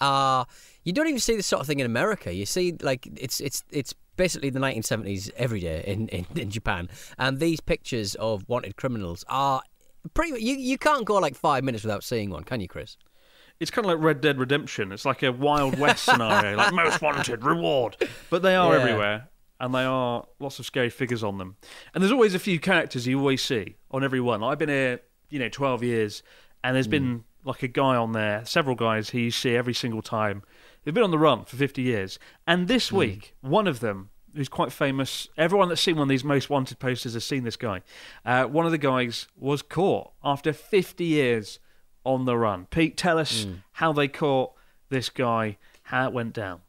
are 0.00 0.46
you 0.84 0.92
don't 0.92 1.08
even 1.08 1.20
see 1.20 1.34
this 1.36 1.46
sort 1.46 1.60
of 1.60 1.66
thing 1.66 1.80
in 1.80 1.86
America. 1.86 2.32
You 2.32 2.46
see 2.46 2.76
like 2.80 3.08
it's 3.16 3.40
it's 3.40 3.64
it's 3.70 3.94
basically 4.16 4.50
the 4.50 4.60
1970s 4.60 5.30
every 5.36 5.60
day 5.60 5.84
in, 5.86 6.08
in, 6.08 6.26
in 6.34 6.50
Japan, 6.50 6.88
and 7.18 7.40
these 7.40 7.60
pictures 7.60 8.14
of 8.16 8.48
wanted 8.48 8.76
criminals 8.76 9.24
are 9.28 9.62
pretty. 10.12 10.42
You 10.42 10.54
you 10.56 10.78
can't 10.78 11.04
go 11.04 11.14
like 11.14 11.34
five 11.34 11.64
minutes 11.64 11.84
without 11.84 12.04
seeing 12.04 12.30
one, 12.30 12.44
can 12.44 12.60
you, 12.60 12.68
Chris? 12.68 12.96
It's 13.60 13.70
kind 13.70 13.86
of 13.86 13.92
like 13.92 14.04
Red 14.04 14.20
Dead 14.20 14.38
Redemption. 14.38 14.90
It's 14.92 15.04
like 15.04 15.22
a 15.22 15.32
Wild 15.32 15.78
West 15.78 16.04
scenario, 16.10 16.56
like 16.56 16.72
most 16.74 17.00
wanted, 17.00 17.44
reward. 17.44 17.96
But 18.30 18.42
they 18.42 18.56
are 18.56 18.74
Yeah. 18.74 18.80
everywhere, 18.80 19.28
and 19.60 19.74
they 19.74 19.84
are 19.84 20.26
lots 20.40 20.58
of 20.58 20.66
scary 20.66 20.90
figures 20.90 21.22
on 21.22 21.38
them. 21.38 21.56
And 21.94 22.02
there's 22.02 22.12
always 22.12 22.34
a 22.34 22.40
few 22.40 22.58
characters 22.58 23.06
you 23.06 23.18
always 23.18 23.42
see 23.42 23.76
on 23.90 24.02
every 24.02 24.20
one. 24.20 24.42
I've 24.42 24.58
been 24.58 24.68
here, 24.68 25.00
you 25.30 25.38
know, 25.38 25.48
12 25.48 25.82
years, 25.82 26.22
and 26.62 26.74
there's 26.74 26.86
hmm. 26.86 26.90
been 26.90 27.24
like 27.44 27.62
a 27.62 27.68
guy 27.68 27.96
on 27.96 28.12
there, 28.12 28.44
several 28.44 28.74
guys 28.74 29.10
who 29.10 29.18
you 29.18 29.30
see 29.30 29.54
every 29.54 29.74
single 29.74 30.02
time. 30.02 30.42
They've 30.84 30.94
been 30.94 31.02
on 31.04 31.10
the 31.10 31.18
run 31.18 31.44
for 31.44 31.56
50 31.56 31.82
years. 31.82 32.18
And 32.46 32.68
this 32.68 32.92
week, 32.92 33.34
one 33.40 33.66
of 33.66 33.80
them, 33.80 34.10
who's 34.34 34.48
quite 34.48 34.72
famous, 34.72 35.28
everyone 35.36 35.68
that's 35.68 35.80
seen 35.80 35.96
one 35.96 36.02
of 36.04 36.08
these 36.08 36.24
most 36.24 36.50
wanted 36.50 36.78
posters 36.78 37.14
has 37.14 37.24
seen 37.24 37.44
this 37.44 37.56
guy. 37.56 37.80
Uh, 38.24 38.44
one 38.44 38.66
of 38.66 38.72
the 38.72 38.78
guys 38.78 39.26
was 39.36 39.62
caught 39.62 40.12
after 40.22 40.52
50 40.52 41.04
years 41.04 41.58
on 42.04 42.24
the 42.26 42.36
run. 42.36 42.66
Pete, 42.70 42.96
tell 42.96 43.18
us 43.18 43.46
how 43.72 43.92
they 43.92 44.08
caught 44.08 44.52
this 44.90 45.08
guy, 45.08 45.56
how 45.84 46.06
it 46.08 46.12
went 46.12 46.34
down. 46.34 46.60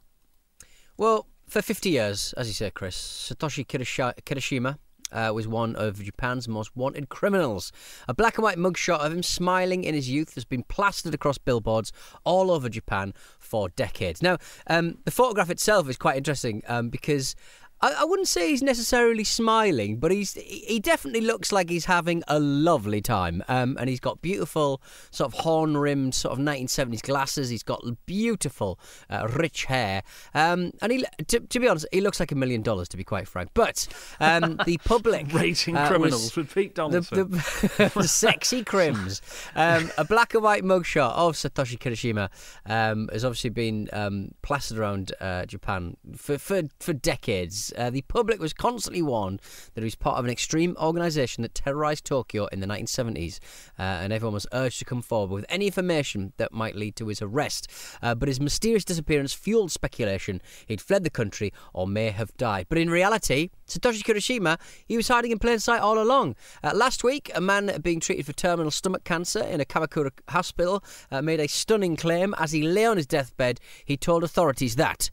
Well, 0.96 1.26
for 1.46 1.60
50 1.60 1.90
years, 1.90 2.32
as 2.36 2.48
you 2.48 2.54
said, 2.54 2.74
Chris, 2.74 2.96
Satoshi 2.96 3.66
Kirishi- 3.66 4.14
Kirishima 4.24 4.78
uh, 5.12 5.30
was 5.34 5.46
one 5.46 5.76
of 5.76 6.02
Japan's 6.02 6.48
most 6.48 6.76
wanted 6.76 7.08
criminals. 7.08 7.72
A 8.08 8.14
black 8.14 8.36
and 8.36 8.44
white 8.44 8.58
mugshot 8.58 9.00
of 9.00 9.12
him 9.12 9.22
smiling 9.22 9.84
in 9.84 9.94
his 9.94 10.10
youth 10.10 10.34
has 10.34 10.44
been 10.44 10.62
plastered 10.64 11.14
across 11.14 11.38
billboards 11.38 11.92
all 12.24 12.50
over 12.50 12.68
Japan 12.68 13.14
for 13.38 13.68
decades. 13.70 14.22
Now, 14.22 14.38
um, 14.66 14.98
the 15.04 15.10
photograph 15.10 15.50
itself 15.50 15.88
is 15.88 15.96
quite 15.96 16.16
interesting 16.16 16.62
um, 16.66 16.88
because. 16.88 17.34
I, 17.80 17.94
I 18.00 18.04
wouldn't 18.04 18.28
say 18.28 18.50
he's 18.50 18.62
necessarily 18.62 19.24
smiling, 19.24 19.98
but 19.98 20.10
he's 20.10 20.34
he 20.34 20.80
definitely 20.80 21.20
looks 21.20 21.52
like 21.52 21.68
he's 21.68 21.84
having 21.84 22.22
a 22.28 22.38
lovely 22.38 23.00
time. 23.00 23.42
Um, 23.48 23.76
and 23.78 23.88
he's 23.88 24.00
got 24.00 24.22
beautiful 24.22 24.80
sort 25.10 25.32
of 25.32 25.40
horn 25.40 25.76
rimmed 25.76 26.14
sort 26.14 26.32
of 26.32 26.44
1970s 26.44 27.02
glasses. 27.02 27.50
He's 27.50 27.62
got 27.62 27.82
beautiful 28.06 28.78
uh, 29.10 29.28
rich 29.34 29.66
hair. 29.66 30.02
Um, 30.34 30.72
and 30.80 30.92
he 30.92 31.04
to, 31.28 31.40
to 31.40 31.60
be 31.60 31.68
honest, 31.68 31.86
he 31.92 32.00
looks 32.00 32.20
like 32.20 32.32
a 32.32 32.34
million 32.34 32.62
dollars 32.62 32.88
to 32.88 32.96
be 32.96 33.04
quite 33.04 33.28
frank. 33.28 33.50
But 33.54 33.86
um, 34.20 34.58
the 34.64 34.78
public 34.84 35.32
Rating 35.32 35.76
uh, 35.76 35.88
criminals 35.88 36.34
with 36.36 36.54
Pete 36.54 36.74
the, 36.74 36.82
Donaldson. 36.82 37.30
the, 37.30 37.92
the 37.94 38.08
sexy 38.08 38.64
crims. 38.64 39.20
Um, 39.54 39.90
a 39.98 40.04
black 40.04 40.34
and 40.34 40.42
white 40.42 40.64
mugshot 40.64 41.12
of 41.12 41.34
Satoshi 41.34 41.78
Kirishima 41.78 42.30
um, 42.66 43.08
has 43.12 43.24
obviously 43.24 43.50
been 43.50 43.88
um, 43.92 44.30
plastered 44.42 44.78
around 44.78 45.12
uh, 45.20 45.44
Japan 45.46 45.96
for, 46.16 46.38
for, 46.38 46.62
for 46.80 46.92
decades. 46.92 47.65
Uh, 47.76 47.90
the 47.90 48.02
public 48.02 48.40
was 48.40 48.52
constantly 48.52 49.02
warned 49.02 49.40
that 49.74 49.80
he 49.80 49.86
was 49.86 49.94
part 49.94 50.18
of 50.18 50.24
an 50.24 50.30
extreme 50.30 50.76
organisation 50.80 51.42
that 51.42 51.54
terrorised 51.54 52.04
Tokyo 52.04 52.46
in 52.46 52.60
the 52.60 52.66
1970s, 52.66 53.38
uh, 53.78 53.82
and 53.82 54.12
everyone 54.12 54.34
was 54.34 54.46
urged 54.52 54.78
to 54.78 54.84
come 54.84 55.02
forward 55.02 55.34
with 55.34 55.44
any 55.48 55.66
information 55.66 56.32
that 56.36 56.52
might 56.52 56.76
lead 56.76 56.96
to 56.96 57.08
his 57.08 57.22
arrest. 57.22 57.70
Uh, 58.02 58.14
but 58.14 58.28
his 58.28 58.40
mysterious 58.40 58.84
disappearance 58.84 59.32
fueled 59.32 59.72
speculation 59.72 60.40
he'd 60.66 60.80
fled 60.80 61.04
the 61.04 61.10
country 61.10 61.52
or 61.72 61.86
may 61.86 62.10
have 62.10 62.36
died. 62.36 62.66
But 62.68 62.78
in 62.78 62.90
reality, 62.90 63.50
Satoshi 63.66 64.02
Kirishima, 64.02 64.58
he 64.86 64.96
was 64.96 65.08
hiding 65.08 65.30
in 65.30 65.38
plain 65.38 65.58
sight 65.58 65.80
all 65.80 66.00
along. 66.00 66.36
Uh, 66.62 66.72
last 66.74 67.02
week, 67.04 67.30
a 67.34 67.40
man 67.40 67.80
being 67.82 68.00
treated 68.00 68.26
for 68.26 68.32
terminal 68.32 68.70
stomach 68.70 69.04
cancer 69.04 69.42
in 69.42 69.60
a 69.60 69.64
Kamakura 69.64 70.10
hospital 70.28 70.82
uh, 71.10 71.22
made 71.22 71.40
a 71.40 71.48
stunning 71.48 71.96
claim. 71.96 72.34
As 72.38 72.52
he 72.52 72.62
lay 72.62 72.86
on 72.86 72.96
his 72.96 73.06
deathbed, 73.06 73.60
he 73.84 73.96
told 73.96 74.24
authorities 74.24 74.76
that, 74.76 75.10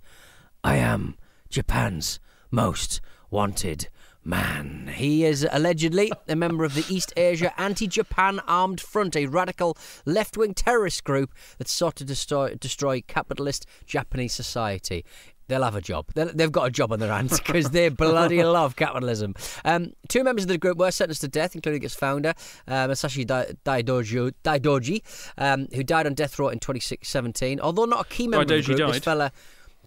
I 0.63 0.77
am 0.77 1.15
Japan's 1.49 2.19
most 2.53 3.01
wanted 3.31 3.89
man. 4.23 4.91
He 4.95 5.25
is 5.25 5.45
allegedly 5.51 6.11
a 6.29 6.35
member 6.35 6.63
of 6.63 6.75
the 6.75 6.85
East 6.87 7.11
Asia 7.17 7.51
Anti 7.59 7.87
Japan 7.87 8.39
Armed 8.47 8.79
Front, 8.79 9.15
a 9.15 9.25
radical 9.25 9.75
left 10.05 10.37
wing 10.37 10.53
terrorist 10.53 11.03
group 11.03 11.33
that 11.57 11.67
sought 11.67 11.95
to 11.97 12.05
destroy, 12.05 12.53
destroy 12.55 13.01
capitalist 13.07 13.65
Japanese 13.87 14.33
society. 14.33 15.03
They'll 15.47 15.63
have 15.63 15.75
a 15.75 15.81
job. 15.81 16.05
They'll- 16.13 16.31
They've 16.33 16.51
got 16.51 16.67
a 16.67 16.71
job 16.71 16.93
on 16.93 16.99
their 16.99 17.11
hands 17.11 17.37
because 17.45 17.71
they 17.71 17.89
bloody 17.89 18.41
love 18.43 18.75
capitalism. 18.75 19.33
Um, 19.65 19.93
two 20.07 20.23
members 20.23 20.43
of 20.45 20.49
the 20.49 20.57
group 20.59 20.77
were 20.77 20.91
sentenced 20.91 21.21
to 21.21 21.27
death, 21.27 21.55
including 21.55 21.83
its 21.83 21.95
founder, 21.95 22.33
uh, 22.67 22.87
Masashi 22.87 23.25
Dai- 23.25 23.53
Daidoji, 23.65 24.31
Daidoji 24.45 25.01
um, 25.39 25.67
who 25.73 25.83
died 25.83 26.05
on 26.05 26.13
death 26.13 26.37
row 26.39 26.49
in 26.49 26.59
2017. 26.59 27.59
Although 27.59 27.85
not 27.85 28.05
a 28.05 28.09
key 28.09 28.27
member 28.27 28.43
of 28.43 28.47
the 28.47 28.53
group, 28.67 28.77
this 28.93 29.01
died. 29.01 29.31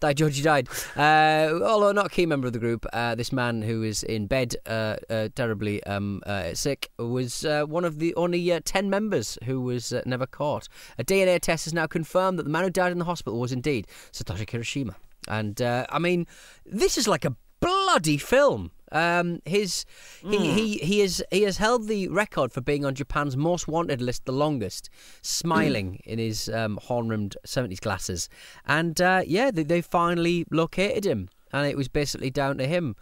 Fella. 0.01 0.15
Daidoji 0.15 0.43
died. 0.43 0.69
Uh, 0.97 1.61
although 1.65 1.93
not 1.93 2.07
a 2.07 2.09
key 2.09 2.27
member 2.27 2.47
of 2.47 2.53
the 2.53 2.59
group, 2.59 2.87
uh, 2.93 3.15
this 3.15 3.33
man 3.33 3.63
who 3.63 3.83
is 3.83 4.03
in 4.03 4.27
bed, 4.27 4.57
uh, 4.67 4.97
uh, 5.11 5.29
terribly 5.35 5.83
um, 5.85 6.23
uh, 6.27 6.55
sick, 6.55 6.91
was 6.99 7.45
uh, 7.45 7.65
one 7.65 7.85
of 7.85 7.99
the 7.99 8.15
only 8.15 8.53
uh, 8.53 8.61
10 8.65 8.91
members 8.91 9.39
who 9.45 9.61
was 9.61 9.93
never 10.05 10.27
caught. 10.27 10.69
A 10.99 11.05
DNA 11.05 11.41
test 11.41 11.65
has 11.65 11.75
now 11.75 11.87
confirmed 11.87 12.39
that 12.39 12.45
the 12.45 12.51
man 12.51 12.65
who 12.65 12.71
died 12.71 12.93
in 12.93 12.99
the 12.99 13.05
hospital 13.05 13.39
was 13.39 13.53
indeed 13.53 13.87
Satoshi 14.13 14.47
Kirishima. 14.47 14.95
And, 15.29 15.61
I 15.61 15.99
mean, 15.99 16.27
this 16.65 16.97
is 16.97 17.09
like 17.09 17.25
a 17.25 17.35
bloody 17.61 18.17
film. 18.17 18.71
Um, 18.93 19.41
his 19.45 19.85
he, 20.23 20.53
he 20.53 20.79
he 20.79 21.01
is 21.01 21.25
he 21.31 21.43
has 21.43 21.57
held 21.57 21.89
the 21.89 22.09
record 22.09 22.53
for 22.53 22.61
being 22.61 22.85
on 22.85 22.95
Japan's 22.95 23.37
most 23.37 23.67
wanted 23.67 24.01
list 24.01 24.25
the 24.25 24.33
longest, 24.33 24.89
smiling 25.23 26.01
in 26.05 26.19
his 26.19 26.49
um, 26.49 26.79
horn-rimmed 26.83 27.37
seventies 27.45 27.81
glasses, 27.81 28.29
and 28.65 29.01
uh, 29.01 29.23
yeah, 29.27 29.51
they, 29.51 29.65
they 29.65 29.81
finally 29.81 30.45
located 30.51 31.05
him, 31.05 31.29
and 31.53 31.67
it 31.67 31.77
was 31.77 31.89
basically 31.89 32.31
down 32.31 32.59
to 32.59 32.67
him 32.67 32.95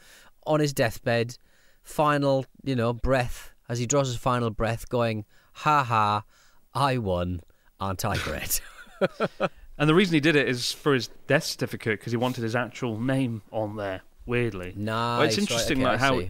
on 0.46 0.60
his 0.60 0.72
deathbed, 0.72 1.36
final 1.82 2.46
you 2.62 2.76
know 2.76 2.92
breath 2.92 3.52
as 3.68 3.78
he 3.78 3.86
draws 3.86 4.08
his 4.08 4.16
final 4.16 4.50
breath, 4.50 4.88
going, 4.88 5.24
"Ha 5.52 5.84
ha, 5.84 6.24
I 6.72 6.98
won, 6.98 7.42
aren't 7.78 8.04
I 8.04 8.16
great?" 8.16 8.60
And 9.76 9.88
the 9.88 9.94
reason 9.94 10.14
he 10.14 10.20
did 10.20 10.36
it 10.36 10.48
is 10.48 10.72
for 10.72 10.94
his 10.94 11.08
death 11.26 11.44
certificate 11.44 11.98
because 11.98 12.12
he 12.12 12.16
wanted 12.16 12.44
his 12.44 12.54
actual 12.54 13.00
name 13.00 13.42
on 13.50 13.76
there. 13.76 14.02
Weirdly, 14.26 14.72
nice. 14.76 15.18
Well, 15.18 15.22
it's 15.22 15.36
right, 15.36 15.38
interesting 15.42 15.78
okay, 15.78 15.84
like 15.90 16.00
how 16.00 16.22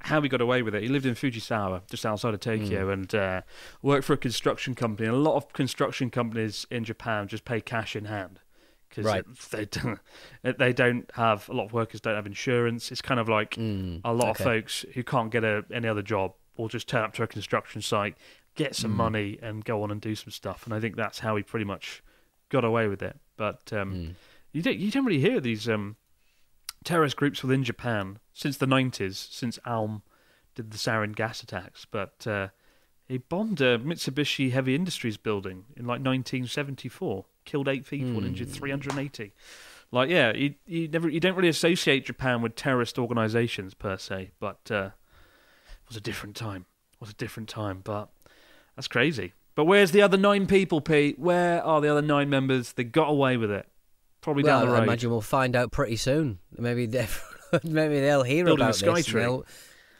how 0.00 0.20
he 0.22 0.28
got 0.28 0.40
away 0.40 0.62
with 0.62 0.74
it. 0.74 0.82
He 0.82 0.88
lived 0.88 1.06
in 1.06 1.14
Fujisawa, 1.14 1.82
just 1.90 2.06
outside 2.06 2.32
of 2.34 2.42
Hmm. 2.42 2.50
Tokyo, 2.60 2.90
and 2.90 3.12
uh, 3.14 3.42
worked 3.82 4.04
for 4.04 4.12
a 4.12 4.16
construction 4.18 4.74
company. 4.74 5.08
And 5.08 5.16
a 5.16 5.18
lot 5.20 5.34
of 5.36 5.52
construction 5.52 6.08
companies 6.10 6.66
in 6.70 6.84
Japan 6.84 7.26
just 7.26 7.44
pay 7.44 7.60
cash 7.60 7.96
in 7.96 8.04
hand 8.04 8.38
because 8.88 9.04
Right. 9.06 9.24
they 9.50 9.64
don't, 9.64 9.98
they 10.42 10.72
don't 10.72 11.10
have 11.14 11.48
a 11.48 11.52
lot 11.52 11.64
of 11.64 11.72
workers 11.72 12.00
don't 12.00 12.14
have 12.14 12.26
insurance. 12.26 12.92
It's 12.92 13.02
kind 13.02 13.18
of 13.18 13.28
like 13.28 13.56
Mm, 13.56 14.00
a 14.04 14.12
lot 14.12 14.30
okay. 14.30 14.44
of 14.44 14.50
folks 14.50 14.84
who 14.94 15.02
can't 15.02 15.30
get 15.32 15.42
a, 15.42 15.64
any 15.72 15.88
other 15.88 16.02
job 16.02 16.34
will 16.56 16.68
just 16.68 16.86
turn 16.88 17.02
up 17.02 17.12
to 17.14 17.22
a 17.24 17.26
construction 17.26 17.82
site, 17.82 18.16
get 18.54 18.76
some 18.76 18.92
Hmm. 18.92 18.96
money, 18.98 19.38
and 19.42 19.64
go 19.64 19.82
on 19.82 19.90
and 19.90 20.00
do 20.00 20.14
some 20.14 20.30
stuff. 20.30 20.64
And 20.64 20.72
I 20.74 20.78
think 20.80 20.94
that's 20.96 21.18
how 21.20 21.34
he 21.36 21.42
pretty 21.42 21.64
much 21.64 22.02
got 22.50 22.64
away 22.64 22.86
with 22.88 23.02
it. 23.02 23.16
But 23.36 23.72
um, 23.72 23.92
Mm. 23.94 24.14
you 24.52 24.62
don't 24.62 24.78
you 24.78 24.90
don't 24.92 25.04
really 25.04 25.20
hear 25.20 25.40
these 25.40 25.68
um, 25.68 25.96
terrorist 26.84 27.16
groups 27.16 27.42
within 27.42 27.64
Japan 27.64 28.18
since 28.32 28.56
the 28.56 28.66
nineties, 28.66 29.28
since 29.30 29.58
Aum 29.66 30.02
did 30.54 30.70
the 30.70 30.78
sarin 30.78 31.14
gas 31.14 31.42
attacks. 31.42 31.86
But 31.90 32.26
uh, 32.26 32.48
he 33.06 33.18
bombed 33.18 33.60
a 33.60 33.78
Mitsubishi 33.78 34.50
Heavy 34.52 34.74
Industries 34.74 35.16
building 35.16 35.64
in 35.76 35.84
like 35.84 36.00
1974, 36.00 37.24
killed 37.44 37.68
eight 37.68 37.86
people 37.86 38.08
and 38.10 38.20
Hmm. 38.20 38.26
injured 38.26 38.50
380. 38.50 39.32
Like, 39.90 40.10
yeah, 40.10 40.32
you, 40.34 40.54
you 40.66 40.86
never 40.88 41.08
you 41.08 41.18
don't 41.20 41.34
really 41.34 41.48
associate 41.48 42.04
Japan 42.04 42.42
with 42.42 42.54
terrorist 42.54 42.98
organizations 42.98 43.72
per 43.74 43.96
se, 43.96 44.32
but 44.38 44.70
uh, 44.70 44.90
it 45.66 45.88
was 45.88 45.96
a 45.96 46.00
different 46.00 46.36
time. 46.36 46.66
It 46.92 47.00
was 47.00 47.10
a 47.10 47.14
different 47.14 47.48
time, 47.48 47.80
but 47.82 48.10
that's 48.76 48.88
crazy. 48.88 49.32
But 49.54 49.64
where's 49.64 49.90
the 49.92 50.02
other 50.02 50.16
nine 50.18 50.46
people, 50.46 50.80
Pete? 50.80 51.18
Where 51.18 51.64
are 51.64 51.80
the 51.80 51.88
other 51.88 52.02
nine 52.02 52.28
members? 52.28 52.74
They 52.74 52.84
got 52.84 53.08
away 53.08 53.36
with 53.36 53.50
it. 53.50 53.66
Probably 54.20 54.42
well, 54.42 54.60
down 54.60 54.66
the 54.66 54.72
road. 54.72 54.80
I 54.80 54.84
imagine 54.84 55.10
we'll 55.10 55.20
find 55.20 55.54
out 55.56 55.70
pretty 55.72 55.96
soon. 55.96 56.38
Maybe 56.56 56.86
they 56.86 57.06
maybe 57.64 58.00
they'll 58.00 58.22
hear 58.24 58.44
Building 58.44 58.62
about 58.62 58.74
a 58.74 58.78
sky 58.78 58.94
this. 58.94 59.06
tree. 59.06 59.20
They'll, 59.22 59.44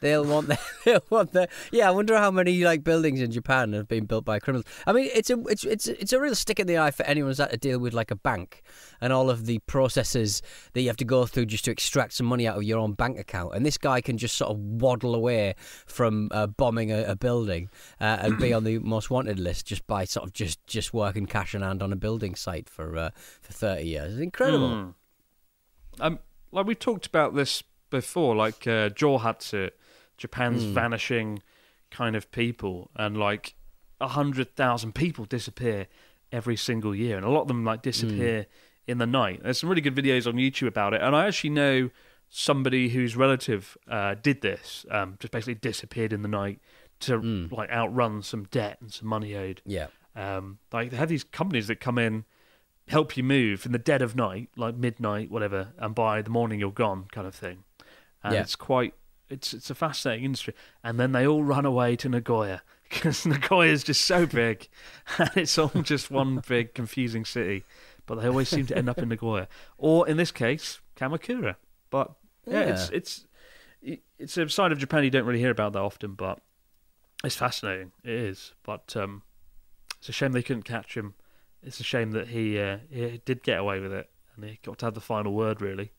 they'll 0.01 0.25
want 0.25 0.47
their, 0.47 0.57
they'll 0.85 1.03
want 1.09 1.31
their, 1.31 1.47
yeah. 1.71 1.87
I 1.87 1.91
wonder 1.91 2.17
how 2.17 2.31
many 2.31 2.63
like 2.63 2.83
buildings 2.83 3.21
in 3.21 3.31
Japan 3.31 3.73
have 3.73 3.87
been 3.87 4.05
built 4.05 4.25
by 4.25 4.39
criminals. 4.39 4.65
I 4.85 4.93
mean, 4.93 5.09
it's 5.13 5.29
a 5.29 5.39
it's 5.47 5.63
it's 5.63 5.87
it's 5.87 6.13
a 6.13 6.19
real 6.19 6.35
stick 6.35 6.59
in 6.59 6.67
the 6.67 6.77
eye 6.77 6.91
for 6.91 7.03
anyone 7.03 7.29
who's 7.29 7.37
had 7.37 7.51
to 7.51 7.57
deal 7.57 7.79
with 7.79 7.93
like 7.93 8.11
a 8.11 8.15
bank 8.15 8.61
and 9.01 9.13
all 9.13 9.29
of 9.29 9.45
the 9.45 9.59
processes 9.59 10.41
that 10.73 10.81
you 10.81 10.87
have 10.87 10.97
to 10.97 11.05
go 11.05 11.25
through 11.25 11.45
just 11.45 11.65
to 11.65 11.71
extract 11.71 12.13
some 12.13 12.25
money 12.25 12.47
out 12.47 12.57
of 12.57 12.63
your 12.63 12.79
own 12.79 12.93
bank 12.93 13.19
account. 13.19 13.53
And 13.55 13.65
this 13.65 13.77
guy 13.77 14.01
can 14.01 14.17
just 14.17 14.35
sort 14.35 14.51
of 14.51 14.57
waddle 14.57 15.15
away 15.15 15.55
from 15.85 16.29
uh, 16.31 16.47
bombing 16.47 16.91
a, 16.91 17.03
a 17.03 17.15
building 17.15 17.69
uh, 17.99 18.17
and 18.21 18.37
be 18.37 18.53
on 18.53 18.63
the 18.63 18.79
most 18.79 19.09
wanted 19.09 19.39
list 19.39 19.67
just 19.67 19.85
by 19.87 20.05
sort 20.05 20.25
of 20.25 20.33
just 20.33 20.65
just 20.67 20.93
working 20.93 21.25
cash 21.25 21.55
in 21.55 21.61
hand 21.61 21.81
on 21.81 21.91
a 21.91 21.95
building 21.95 22.35
site 22.35 22.69
for 22.69 22.97
uh, 22.97 23.09
for 23.41 23.53
thirty 23.53 23.87
years. 23.87 24.13
It's 24.13 24.21
incredible. 24.21 24.69
Mm. 24.69 24.93
Um, 25.99 26.19
like 26.51 26.65
we 26.65 26.75
talked 26.75 27.05
about 27.05 27.35
this 27.35 27.63
before, 27.89 28.35
like 28.35 28.67
uh, 28.67 28.89
Johatsu, 28.89 29.71
Japan's 30.19 30.63
Hmm. 30.63 30.73
vanishing 30.73 31.41
kind 31.89 32.15
of 32.15 32.31
people, 32.31 32.91
and 32.95 33.17
like 33.17 33.55
a 33.99 34.09
hundred 34.09 34.55
thousand 34.55 34.93
people 34.93 35.25
disappear 35.25 35.87
every 36.31 36.55
single 36.55 36.93
year, 36.93 37.17
and 37.17 37.25
a 37.25 37.29
lot 37.29 37.41
of 37.41 37.47
them 37.47 37.63
like 37.65 37.81
disappear 37.81 38.43
Hmm. 38.43 38.91
in 38.91 38.97
the 38.99 39.07
night. 39.07 39.41
There's 39.43 39.59
some 39.59 39.69
really 39.69 39.81
good 39.81 39.95
videos 39.95 40.27
on 40.27 40.35
YouTube 40.35 40.67
about 40.67 40.93
it, 40.93 41.01
and 41.01 41.15
I 41.15 41.25
actually 41.27 41.49
know 41.51 41.89
somebody 42.29 42.89
whose 42.89 43.15
relative 43.15 43.75
uh, 43.87 44.13
did 44.21 44.41
this, 44.41 44.85
um, 44.91 45.17
just 45.19 45.31
basically 45.31 45.55
disappeared 45.55 46.13
in 46.13 46.21
the 46.21 46.27
night 46.27 46.59
to 46.99 47.17
Hmm. 47.19 47.47
like 47.49 47.69
outrun 47.71 48.21
some 48.21 48.43
debt 48.51 48.77
and 48.81 48.93
some 48.93 49.07
money 49.07 49.35
owed. 49.35 49.61
Yeah. 49.65 49.87
Um, 50.15 50.59
like 50.71 50.91
they 50.91 50.97
have 50.97 51.09
these 51.09 51.23
companies 51.23 51.67
that 51.67 51.77
come 51.79 51.97
in, 51.97 52.25
help 52.87 53.15
you 53.17 53.23
move 53.23 53.65
in 53.65 53.71
the 53.71 53.79
dead 53.79 54.01
of 54.01 54.15
night, 54.15 54.49
like 54.55 54.75
midnight, 54.75 55.31
whatever, 55.31 55.73
and 55.77 55.95
by 55.95 56.21
the 56.21 56.29
morning 56.29 56.59
you're 56.59 56.71
gone, 56.71 57.05
kind 57.11 57.25
of 57.25 57.33
thing. 57.35 57.63
And 58.23 58.33
Yeah. 58.33 58.41
it's 58.41 58.55
quite, 58.55 58.93
it's 59.29 59.53
it's 59.53 59.69
a 59.69 59.75
fascinating 59.75 60.25
industry. 60.25 60.53
And 60.83 60.99
then 60.99 61.11
they 61.11 61.25
all 61.27 61.43
run 61.43 61.65
away 61.65 61.95
to 61.97 62.09
Nagoya 62.09 62.61
because 62.89 63.25
Nagoya 63.25 63.71
is 63.71 63.83
just 63.83 64.01
so 64.01 64.25
big, 64.25 64.67
and 65.17 65.29
it's 65.35 65.57
all 65.57 65.69
just 65.83 66.09
one 66.11 66.43
big 66.47 66.73
confusing 66.73 67.25
city. 67.25 67.63
But 68.05 68.15
they 68.21 68.27
always 68.27 68.49
seem 68.49 68.65
to 68.67 68.77
end 68.77 68.89
up 68.89 68.97
in 68.97 69.09
Nagoya, 69.09 69.47
or 69.77 70.07
in 70.07 70.17
this 70.17 70.31
case, 70.31 70.79
Kamakura. 70.95 71.55
But 71.91 72.11
yeah, 72.47 72.61
it's 72.61 72.89
Yeah. 72.91 72.97
it's 72.97 73.25
it's 74.17 74.37
a 74.37 74.49
side 74.49 74.71
of 74.71 74.77
Japan 74.79 75.03
you 75.03 75.09
don't 75.11 75.25
really 75.25 75.39
hear 75.39 75.51
about 75.51 75.73
that 75.73 75.79
often, 75.81 76.13
but 76.15 76.39
it's 77.23 77.35
fascinating. 77.35 77.91
It 78.03 78.11
is, 78.11 78.53
but 78.63 78.95
um, 78.97 79.21
it's 79.99 80.09
a 80.09 80.11
shame 80.11 80.31
they 80.31 80.41
couldn't 80.43 80.63
catch 80.63 80.95
him. 80.97 81.13
It's 81.61 81.79
a 81.79 81.83
shame 81.83 82.11
that 82.11 82.29
he 82.29 82.59
uh, 82.59 82.77
he 82.89 83.21
did 83.25 83.43
get 83.43 83.59
away 83.59 83.79
with 83.79 83.93
it, 83.93 84.09
and 84.35 84.43
he 84.45 84.59
got 84.63 84.79
to 84.79 84.85
have 84.87 84.93
the 84.95 85.01
final 85.01 85.33
word. 85.33 85.61
Really, 85.61 85.91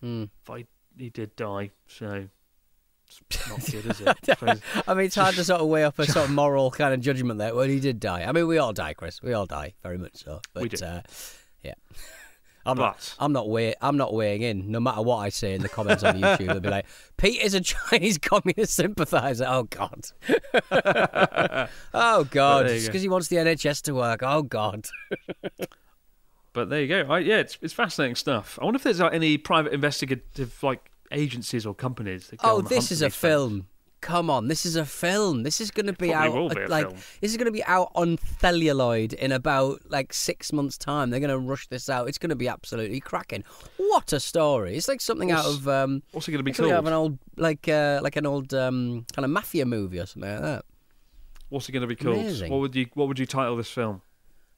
Hmm. 0.00 0.24
but 0.44 0.58
he, 0.58 0.66
he 0.96 1.10
did 1.10 1.34
die, 1.36 1.70
so 1.88 2.28
it's 2.28 2.30
not 3.48 3.64
good, 3.70 3.86
is 3.86 4.00
it? 4.00 4.84
I 4.88 4.94
mean, 4.94 5.06
it's 5.06 5.14
hard 5.14 5.34
to 5.36 5.44
sort 5.44 5.60
of 5.60 5.68
weigh 5.68 5.84
up 5.84 5.98
a 5.98 6.06
sort 6.06 6.26
of 6.26 6.30
moral 6.34 6.70
kind 6.70 6.94
of 6.94 7.00
judgment 7.00 7.38
there. 7.38 7.54
Well, 7.54 7.68
he 7.68 7.80
did 7.80 8.00
die. 8.00 8.22
I 8.22 8.32
mean, 8.32 8.46
we 8.46 8.58
all 8.58 8.72
die, 8.72 8.94
Chris. 8.94 9.22
We 9.22 9.32
all 9.32 9.46
die, 9.46 9.74
very 9.82 9.98
much 9.98 10.16
so. 10.16 10.40
But, 10.54 10.62
We 10.62 10.68
do. 10.68 10.84
Uh, 10.84 11.02
yeah. 11.62 11.74
I'm 12.64 12.78
not. 12.78 13.16
I'm 13.18 13.32
not 13.32 13.48
weigh. 13.48 13.74
I'm 13.80 13.96
not 13.96 14.14
weighing 14.14 14.42
in. 14.42 14.70
No 14.70 14.78
matter 14.78 15.02
what 15.02 15.16
I 15.16 15.30
say 15.30 15.54
in 15.54 15.62
the 15.62 15.68
comments 15.68 16.04
on 16.04 16.20
YouTube, 16.20 16.46
they'll 16.46 16.60
be 16.60 16.68
like, 16.68 16.86
"Pete 17.16 17.40
is 17.40 17.54
a 17.54 17.60
Chinese 17.60 18.18
communist 18.18 18.74
sympathiser." 18.74 19.46
Oh 19.48 19.64
God. 19.64 20.06
oh 21.92 22.24
God. 22.30 22.68
you 22.68 22.74
Just 22.74 22.86
go. 22.86 22.88
because 22.88 23.02
he 23.02 23.08
wants 23.08 23.26
the 23.26 23.36
NHS 23.36 23.82
to 23.82 23.94
work. 23.96 24.22
Oh 24.22 24.42
God. 24.42 24.86
But 26.52 26.68
there 26.68 26.82
you 26.82 26.88
go. 26.88 27.12
I, 27.12 27.20
yeah, 27.20 27.38
it's 27.38 27.58
it's 27.62 27.72
fascinating 27.72 28.14
stuff. 28.14 28.58
I 28.60 28.64
wonder 28.64 28.76
if 28.76 28.82
there's 28.82 29.00
like, 29.00 29.14
any 29.14 29.38
private 29.38 29.72
investigative 29.72 30.62
like 30.62 30.90
agencies 31.12 31.66
or 31.66 31.74
companies. 31.74 32.28
That 32.28 32.40
go 32.40 32.56
Oh, 32.56 32.60
this 32.62 32.90
is 32.90 33.02
a 33.02 33.10
film. 33.10 33.66
Come 34.00 34.30
on, 34.30 34.48
this 34.48 34.66
is 34.66 34.74
a 34.74 34.84
film. 34.84 35.44
This 35.44 35.60
is 35.60 35.70
going 35.70 35.86
to 35.86 35.92
be 35.92 36.12
out 36.12 36.32
will 36.34 36.48
be 36.48 36.66
like 36.66 36.86
film. 36.88 36.96
this 37.20 37.30
is 37.30 37.36
going 37.36 37.46
to 37.46 37.52
be 37.52 37.62
out 37.64 37.92
on 37.94 38.18
celluloid 38.40 39.12
in 39.12 39.30
about 39.30 39.80
like 39.88 40.12
six 40.12 40.52
months' 40.52 40.76
time. 40.76 41.10
They're 41.10 41.20
going 41.20 41.30
to 41.30 41.38
rush 41.38 41.68
this 41.68 41.88
out. 41.88 42.08
It's 42.08 42.18
going 42.18 42.30
to 42.30 42.34
be 42.36 42.48
absolutely 42.48 42.98
cracking. 42.98 43.44
What 43.76 44.12
a 44.12 44.18
story! 44.18 44.76
It's 44.76 44.88
like 44.88 45.00
something 45.00 45.30
out 45.30 45.44
of 45.46 45.68
um, 45.68 46.02
What's 46.10 46.26
it 46.26 46.32
going 46.32 46.40
to 46.40 46.42
be 46.42 46.52
something 46.52 46.72
out 46.72 46.78
called? 46.78 46.88
an 46.88 46.92
old 46.94 47.18
like 47.36 47.68
uh, 47.68 48.00
like 48.02 48.16
an 48.16 48.26
old 48.26 48.52
um, 48.52 49.06
kind 49.14 49.24
of 49.24 49.30
mafia 49.30 49.66
movie 49.66 50.00
or 50.00 50.06
something 50.06 50.32
like 50.32 50.42
that. 50.42 50.64
What's 51.50 51.68
it 51.68 51.72
going 51.72 51.82
to 51.82 51.86
be 51.86 51.94
called? 51.94 52.16
Amazing. 52.16 52.50
What 52.50 52.58
would 52.58 52.74
you 52.74 52.86
What 52.94 53.06
would 53.06 53.20
you 53.20 53.26
title 53.26 53.54
this 53.54 53.70
film? 53.70 54.02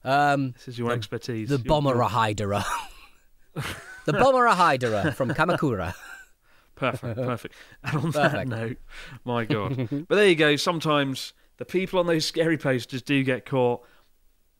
Um, 0.03 0.53
This 0.53 0.69
is 0.69 0.79
your 0.79 0.91
expertise. 0.91 1.49
the 1.49 1.57
Your- 1.57 1.65
Bomber 1.65 1.93
your- 1.93 2.03
Hydera. 2.09 2.65
the 4.05 4.13
Bomber 4.13 4.47
Hydera 4.47 5.11
from 5.13 5.29
Kamakura. 5.35 5.93
Perfect, 6.75 7.15
perfect. 7.15 7.55
And 7.83 7.97
on 7.97 8.11
that 8.11 8.47
note, 8.47 8.77
my 9.23 9.45
God. 9.45 9.87
but 10.07 10.15
there 10.15 10.27
you 10.27 10.35
go. 10.35 10.55
Sometimes 10.55 11.33
the 11.57 11.65
people 11.65 11.99
on 11.99 12.07
those 12.07 12.25
scary 12.25 12.57
posters 12.57 13.01
do 13.01 13.23
get 13.23 13.45
caught, 13.45 13.85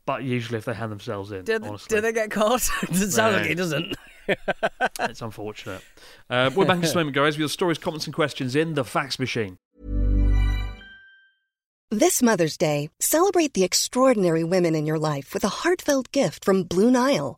but 0.06 0.24
usually 0.24 0.58
if 0.58 0.66
they 0.66 0.74
hand 0.74 0.92
themselves 0.92 1.32
in, 1.32 1.44
Did, 1.46 1.64
honestly, 1.64 1.96
did 1.96 2.04
they 2.04 2.14
get 2.14 2.32
caught? 2.32 2.68
doesn't 2.88 3.12
sound 3.12 3.36
like 3.36 3.52
it 3.52 3.56
doesn't. 3.56 3.96
it's 5.02 5.22
unfortunate. 5.22 5.82
Uh, 6.30 6.50
we're 6.56 6.66
back 6.66 6.78
in 6.78 6.82
just 6.82 6.96
a 6.96 6.98
moment, 6.98 7.16
guys, 7.16 7.36
with 7.36 7.40
your 7.40 7.50
stories, 7.50 7.78
comments, 7.78 8.06
and 8.06 8.16
questions 8.16 8.56
in 8.56 8.74
the 8.74 8.84
fax 8.84 9.20
machine. 9.20 9.58
This 11.92 12.24
Mother's 12.24 12.58
Day, 12.58 12.90
celebrate 13.00 13.54
the 13.54 13.64
extraordinary 13.64 14.44
women 14.44 14.74
in 14.74 14.88
your 14.88 14.98
life 14.98 15.34
with 15.34 15.44
a 15.44 15.50
heartfelt 15.50 16.12
gift 16.12 16.44
from 16.44 16.64
Blue 16.64 16.90
Nile. 16.90 17.38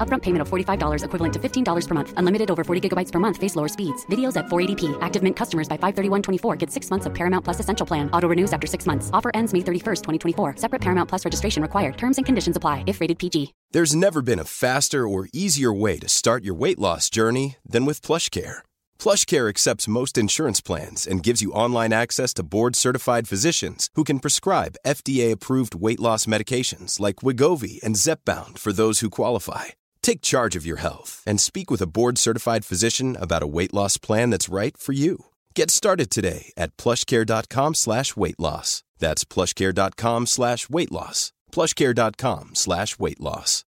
Upfront 0.00 0.22
payment 0.22 0.40
of 0.40 0.48
$45 0.48 1.04
equivalent 1.04 1.32
to 1.34 1.38
$15 1.38 1.86
per 1.88 1.94
month. 1.94 2.14
Unlimited 2.16 2.50
over 2.50 2.64
40 2.64 2.88
gigabytes 2.88 3.12
per 3.12 3.18
month. 3.18 3.36
Face 3.36 3.56
lower 3.56 3.68
speeds. 3.68 4.06
Videos 4.06 4.36
at 4.38 4.46
480p. 4.46 4.96
Active 5.02 5.22
Mint 5.22 5.36
customers 5.36 5.68
by 5.68 5.76
531.24 5.76 6.58
get 6.58 6.70
six 6.70 6.88
months 6.90 7.04
of 7.04 7.12
Paramount 7.14 7.44
Plus 7.44 7.60
Essential 7.60 7.86
Plan. 7.86 8.10
Auto 8.10 8.28
renews 8.28 8.52
after 8.54 8.66
six 8.66 8.86
months. 8.86 9.10
Offer 9.12 9.30
ends 9.34 9.52
May 9.52 9.60
31st, 9.60 10.02
2024. 10.02 10.56
Separate 10.56 10.80
Paramount 10.80 11.10
Plus 11.10 11.24
registration 11.26 11.62
required. 11.62 11.98
Terms 11.98 12.16
and 12.16 12.24
conditions 12.24 12.56
apply 12.56 12.82
if 12.86 13.02
rated 13.02 13.18
PG. 13.18 13.52
There's 13.72 13.94
never 13.94 14.22
been 14.22 14.38
a 14.38 14.44
faster 14.44 15.06
or 15.06 15.28
easier 15.34 15.72
way 15.72 15.98
to 15.98 16.08
start 16.08 16.44
your 16.44 16.54
weight 16.54 16.78
loss 16.78 17.10
journey 17.10 17.56
than 17.64 17.84
with 17.84 18.00
PlushCare. 18.00 18.60
PlushCare 18.98 19.48
accepts 19.48 19.86
most 19.86 20.18
insurance 20.18 20.60
plans 20.60 21.06
and 21.06 21.22
gives 21.22 21.40
you 21.40 21.52
online 21.52 21.92
access 21.92 22.34
to 22.34 22.42
board-certified 22.42 23.28
physicians 23.28 23.88
who 23.94 24.02
can 24.02 24.18
prescribe 24.18 24.76
FDA-approved 24.84 25.76
weight 25.76 26.00
loss 26.00 26.26
medications 26.26 26.98
like 26.98 27.22
Wegovy 27.22 27.80
and 27.84 27.94
Zepbound 27.96 28.58
for 28.58 28.72
those 28.72 29.00
who 29.00 29.10
qualify. 29.10 29.66
Take 30.02 30.22
charge 30.22 30.56
of 30.56 30.66
your 30.66 30.78
health 30.78 31.22
and 31.26 31.40
speak 31.40 31.70
with 31.70 31.80
a 31.82 31.86
board-certified 31.86 32.64
physician 32.64 33.16
about 33.20 33.42
a 33.42 33.46
weight 33.46 33.72
loss 33.74 33.96
plan 33.96 34.30
that's 34.30 34.48
right 34.48 34.76
for 34.76 34.92
you. 34.92 35.26
Get 35.54 35.70
started 35.70 36.10
today 36.10 36.52
at 36.56 36.76
plushcare.com 36.76 37.74
slash 37.74 38.16
weight 38.16 38.40
loss. 38.40 38.82
That's 38.98 39.24
plushcare.com 39.24 40.26
slash 40.26 40.68
weight 40.68 40.92
loss. 40.92 41.32
plushcare.com 41.52 42.54
slash 42.54 42.98
weight 42.98 43.20
loss. 43.20 43.64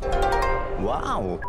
Wow. 0.00 1.40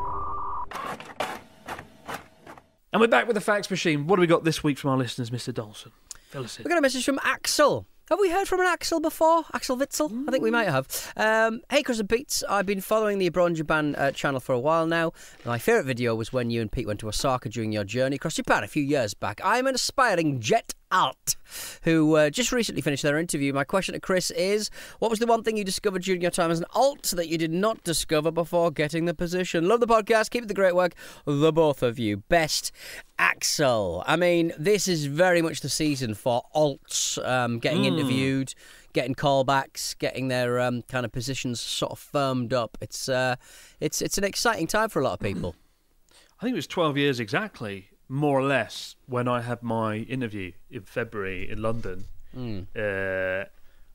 And 2.92 3.02
we're 3.02 3.08
back 3.08 3.26
with 3.26 3.34
the 3.34 3.42
fax 3.42 3.70
machine. 3.72 4.06
What 4.06 4.18
do 4.18 4.22
we 4.22 4.28
got 4.28 4.44
this 4.44 4.64
week 4.64 4.78
from 4.78 4.92
our 4.92 4.98
listeners, 4.98 5.32
Mr. 5.32 5.52
Dawson? 5.52 5.92
Fill 6.30 6.44
us 6.44 6.60
in. 6.60 6.64
We 6.64 6.70
got 6.70 6.78
a 6.78 6.82
message 6.82 7.04
from 7.04 7.20
Axel. 7.24 7.88
Have 8.10 8.20
we 8.20 8.30
heard 8.30 8.50
from 8.50 8.60
an 8.60 8.66
Axel 8.66 9.00
before? 9.00 9.46
Axel 9.54 9.78
Witzel? 9.78 10.12
I 10.28 10.32
think 10.32 10.44
we 10.44 10.52
might 10.52 10.68
have. 10.68 11.14
Um, 11.16 11.62
hey, 11.70 11.84
Chris 11.84 12.00
and 12.00 12.10
Pete. 12.10 12.44
I've 12.50 12.66
been 12.66 12.82
following 12.82 13.18
the 13.18 13.28
Abroad 13.28 13.56
Japan 13.56 13.96
uh, 13.96 14.12
channel 14.12 14.42
for 14.42 14.52
a 14.52 14.60
while 14.60 14.86
now. 14.86 15.14
My 15.46 15.58
favourite 15.58 15.86
video 15.86 16.14
was 16.14 16.34
when 16.34 16.50
you 16.50 16.62
and 16.62 16.70
Pete 16.70 16.86
went 16.86 17.00
to 17.00 17.08
Osaka 17.08 17.48
during 17.48 17.72
your 17.72 17.86
journey 17.86 18.18
across 18.18 18.36
Japan 18.36 18.62
a 18.66 18.68
few 18.68 18.84
years 18.84 19.14
back. 19.14 19.40
I'm 19.42 19.68
an 19.68 19.76
aspiring 19.76 20.42
jet 20.42 20.74
alt 20.94 21.36
who 21.84 22.16
uh, 22.16 22.30
just 22.30 22.52
recently 22.52 22.82
finished 22.82 23.04
their 23.04 23.18
interview. 23.18 23.52
My 23.52 23.64
question 23.64 23.94
to 23.94 24.00
Chris 24.00 24.32
is 24.32 24.70
what 25.00 25.10
was 25.10 25.20
the 25.20 25.26
one 25.26 25.44
thing 25.44 25.58
you 25.58 25.64
discovered 25.64 26.04
during 26.04 26.22
your 26.22 26.32
time 26.32 26.52
as 26.52 26.60
an 26.60 26.66
alt 26.74 27.14
that 27.16 27.28
you 27.28 27.38
did 27.38 27.52
not 27.52 27.84
discover 27.84 28.32
before 28.32 28.72
getting 28.72 29.06
the 29.06 29.14
position? 29.14 29.68
Love 29.68 29.80
the 29.80 29.88
podcast. 29.88 30.30
Keep 30.30 30.48
the 30.48 30.54
great 30.54 30.76
work. 30.76 30.94
The 31.26 31.52
both 31.52 31.84
of 31.84 32.00
you. 32.00 32.18
Best 32.18 32.72
Axel. 33.20 34.04
I 34.08 34.16
mean, 34.16 34.54
this 34.58 34.88
is 34.88 35.06
very 35.06 35.42
much 35.42 35.62
the 35.62 35.70
season 35.70 36.14
for 36.14 36.44
alts 36.56 37.24
um, 37.28 37.60
getting 37.60 37.86
interviewed, 37.86 38.54
getting 38.94 39.16
callbacks, 39.16 39.98
getting 39.98 40.28
their 40.28 40.60
um, 40.60 40.84
kind 40.84 41.06
of 41.06 41.12
positions 41.12 41.60
sort 41.60 41.92
of 41.92 42.00
firmed 42.00 42.54
up. 42.54 42.78
It's 42.82 43.10
uh, 43.10 43.36
it's 43.80 44.02
it's 44.02 44.18
an 44.18 44.24
exciting 44.24 44.68
time 44.68 44.90
for 44.90 45.00
a 45.00 45.04
lot 45.04 45.14
of 45.14 45.20
people. 45.20 45.56
I 46.40 46.46
think 46.46 46.54
it 46.54 46.58
was 46.58 46.68
12 46.68 46.98
years 46.98 47.20
exactly, 47.20 47.90
more 48.10 48.40
or 48.40 48.44
less, 48.44 48.96
when 49.08 49.28
I 49.28 49.42
had 49.42 49.64
my 49.64 49.98
interview 49.98 50.52
in 50.70 50.82
February 50.82 51.50
in 51.50 51.62
London. 51.62 52.06
Uh, 52.76 53.46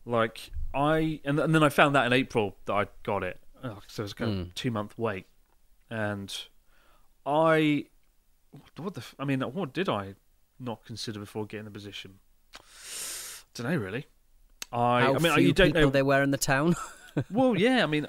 like, 0.05 0.51
I. 0.75 1.21
And, 1.25 1.38
and 1.38 1.55
then 1.55 1.62
I 1.62 1.68
found 1.68 1.94
that 1.94 2.07
in 2.07 2.12
April 2.12 2.57
that 2.66 2.73
I 2.73 2.87
got 3.03 3.23
it. 3.23 3.38
Oh, 3.62 3.79
so 3.87 4.03
it 4.03 4.05
was 4.05 4.14
kind 4.14 4.40
of 4.40 4.55
two 4.55 4.71
month 4.71 4.97
wait. 4.99 5.27
And 5.90 6.35
I. 7.27 7.87
What 8.77 8.94
the. 8.94 9.05
I 9.18 9.25
mean, 9.25 9.40
what 9.40 9.73
did 9.73 9.88
I 9.88 10.14
not 10.61 10.85
consider 10.85 11.21
before 11.21 11.47
getting 11.47 11.64
the 11.64 11.71
position? 11.71 12.18
don't 13.55 13.73
know, 13.73 13.77
really. 13.77 14.07
I, 14.73 15.03
How 15.03 15.14
I 15.14 15.18
mean, 15.18 15.33
few 15.35 15.42
you 15.44 15.53
don't 15.53 15.68
people 15.68 15.83
know. 15.83 15.90
there 15.90 16.05
were 16.05 16.23
in 16.23 16.31
the 16.31 16.38
town. 16.38 16.77
Well, 17.33 17.59
yeah, 17.59 17.83
I 17.83 17.87
mean, 17.87 18.07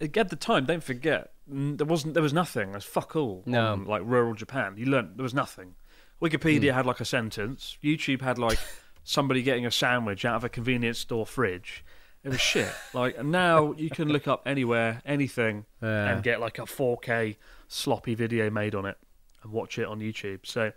at 0.00 0.28
the 0.28 0.36
time, 0.36 0.64
don't 0.64 0.84
forget, 0.84 1.32
there 1.46 1.86
wasn't, 1.86 2.14
there 2.14 2.22
was 2.22 2.32
nothing. 2.32 2.72
There's 2.72 2.84
fuck 2.84 3.16
all. 3.16 3.42
No. 3.46 3.72
on, 3.72 3.84
like 3.84 4.02
rural 4.04 4.34
Japan, 4.34 4.74
you 4.76 4.86
learnt 4.86 5.16
there 5.16 5.22
was 5.22 5.34
nothing. 5.34 5.74
Wikipedia 6.22 6.70
Hmm. 6.70 6.76
had 6.76 6.86
like 6.86 7.00
a 7.00 7.04
sentence. 7.04 7.76
YouTube 7.82 8.22
had 8.22 8.38
like 8.38 8.58
somebody 9.02 9.42
getting 9.42 9.66
a 9.66 9.70
sandwich 9.70 10.24
out 10.24 10.36
of 10.36 10.44
a 10.44 10.48
convenience 10.48 10.98
store 10.98 11.26
fridge. 11.26 11.84
It 12.22 12.30
was 12.30 12.40
shit. 12.40 12.72
like 12.94 13.18
and 13.18 13.30
now 13.30 13.72
you 13.76 13.90
can 13.90 14.08
look 14.08 14.26
up 14.26 14.42
anywhere, 14.46 15.02
anything, 15.04 15.66
Yeah. 15.82 16.08
and 16.14 16.22
get 16.22 16.40
like 16.40 16.58
a 16.58 16.62
4K 16.62 17.36
sloppy 17.68 18.14
video 18.14 18.48
made 18.48 18.74
on 18.74 18.86
it 18.86 18.96
and 19.42 19.52
watch 19.52 19.78
it 19.78 19.86
on 19.86 20.00
YouTube. 20.00 20.46
So 20.46 20.72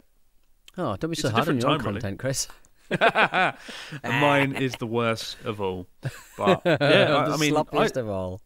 Oh, 0.77 0.95
don't 0.97 1.09
be 1.09 1.15
so 1.15 1.29
hard 1.29 1.47
on 1.49 1.59
your 1.59 1.69
own 1.69 1.79
time, 1.79 1.87
really. 1.87 2.01
content, 2.01 2.19
Chris. 2.19 2.47
and 2.89 4.21
mine 4.21 4.55
is 4.55 4.73
the 4.75 4.85
worst 4.87 5.37
of 5.43 5.61
all. 5.61 5.87
But 6.37 6.61
yeah, 6.65 6.73
I, 6.73 7.27
the 7.29 7.33
I 7.33 7.37
mean, 7.37 7.55
I, 7.55 7.61
sloppiest 7.63 7.97
of 7.97 8.09
all. 8.09 8.41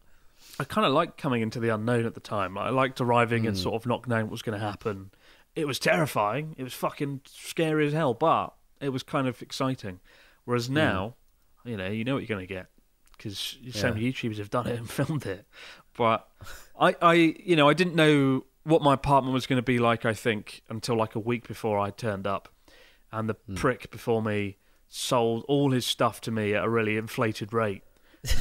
I 0.60 0.64
kind 0.64 0.86
of 0.86 0.92
liked 0.92 1.16
coming 1.18 1.42
into 1.42 1.58
the 1.60 1.70
unknown 1.70 2.04
at 2.06 2.14
the 2.14 2.20
time. 2.20 2.56
I 2.58 2.68
liked 2.70 3.00
arriving 3.00 3.42
Hmm. 3.42 3.48
and 3.48 3.58
sort 3.58 3.74
of 3.74 3.86
not 3.86 4.06
knowing 4.06 4.26
what 4.26 4.32
was 4.32 4.42
going 4.42 4.58
to 4.58 4.64
happen. 4.64 5.10
It 5.56 5.66
was 5.66 5.78
terrifying. 5.78 6.54
It 6.58 6.62
was 6.62 6.72
fucking 6.74 7.22
scary 7.26 7.86
as 7.86 7.92
hell, 7.92 8.14
but 8.14 8.54
it 8.80 8.90
was 8.90 9.02
kind 9.02 9.26
of 9.26 9.40
exciting. 9.42 10.00
Whereas 10.44 10.66
Hmm. 10.66 10.74
now, 10.74 11.14
you 11.64 11.76
know, 11.76 11.88
you 11.88 12.04
know 12.04 12.14
what 12.14 12.20
you're 12.28 12.36
going 12.36 12.46
to 12.46 12.52
get 12.54 12.66
because 13.16 13.56
so 13.72 13.88
Yeah. 13.88 13.94
many 13.94 14.12
YouTubers 14.12 14.38
have 14.38 14.50
done 14.50 14.66
it 14.66 14.78
and 14.78 14.88
filmed 14.90 15.26
it. 15.26 15.46
But 15.96 16.28
I, 16.78 16.96
I, 17.00 17.14
you 17.14 17.54
know, 17.56 17.68
I 17.68 17.74
didn't 17.74 17.94
know 17.94 18.44
what 18.64 18.82
my 18.82 18.94
apartment 18.94 19.32
was 19.34 19.46
going 19.46 19.58
to 19.58 19.62
be 19.62 19.78
like. 19.78 20.04
I 20.04 20.14
think 20.14 20.62
until 20.68 20.96
like 20.96 21.14
a 21.14 21.20
week 21.20 21.46
before 21.48 21.78
I 21.78 21.90
turned 21.90 22.26
up, 22.26 22.48
and 23.10 23.28
the 23.28 23.36
Hmm. 23.46 23.54
prick 23.54 23.90
before 23.90 24.22
me 24.22 24.56
sold 24.88 25.44
all 25.48 25.70
his 25.70 25.86
stuff 25.86 26.20
to 26.22 26.30
me 26.30 26.54
at 26.54 26.64
a 26.64 26.68
really 26.68 26.96
inflated 26.96 27.52
rate. 27.52 27.82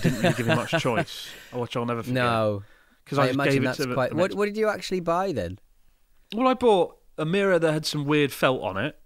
Didn't 0.02 0.20
really 0.22 0.34
give 0.36 0.48
me 0.48 0.56
much 0.56 0.72
choice, 0.82 1.28
which 1.54 1.76
I'll 1.76 1.86
never 1.86 2.04
forget. 2.04 2.16
No. 2.16 2.64
because 3.04 3.18
I, 3.20 3.26
I 3.26 3.30
imagine 3.30 3.54
gave 3.54 3.62
it 3.64 3.66
that's 3.66 3.86
quite. 3.86 4.14
What, 4.14 4.34
what 4.36 4.46
did 4.46 4.58
you 4.58 4.68
actually 4.70 5.00
buy 5.00 5.32
then? 5.32 5.60
Well, 6.36 6.48
I 6.48 6.54
bought 6.54 6.98
a 7.18 7.26
mirror 7.26 7.58
that 7.60 7.72
had 7.74 7.86
some 7.86 8.06
weird 8.06 8.32
felt 8.32 8.62
on 8.62 8.78
it. 8.78 8.98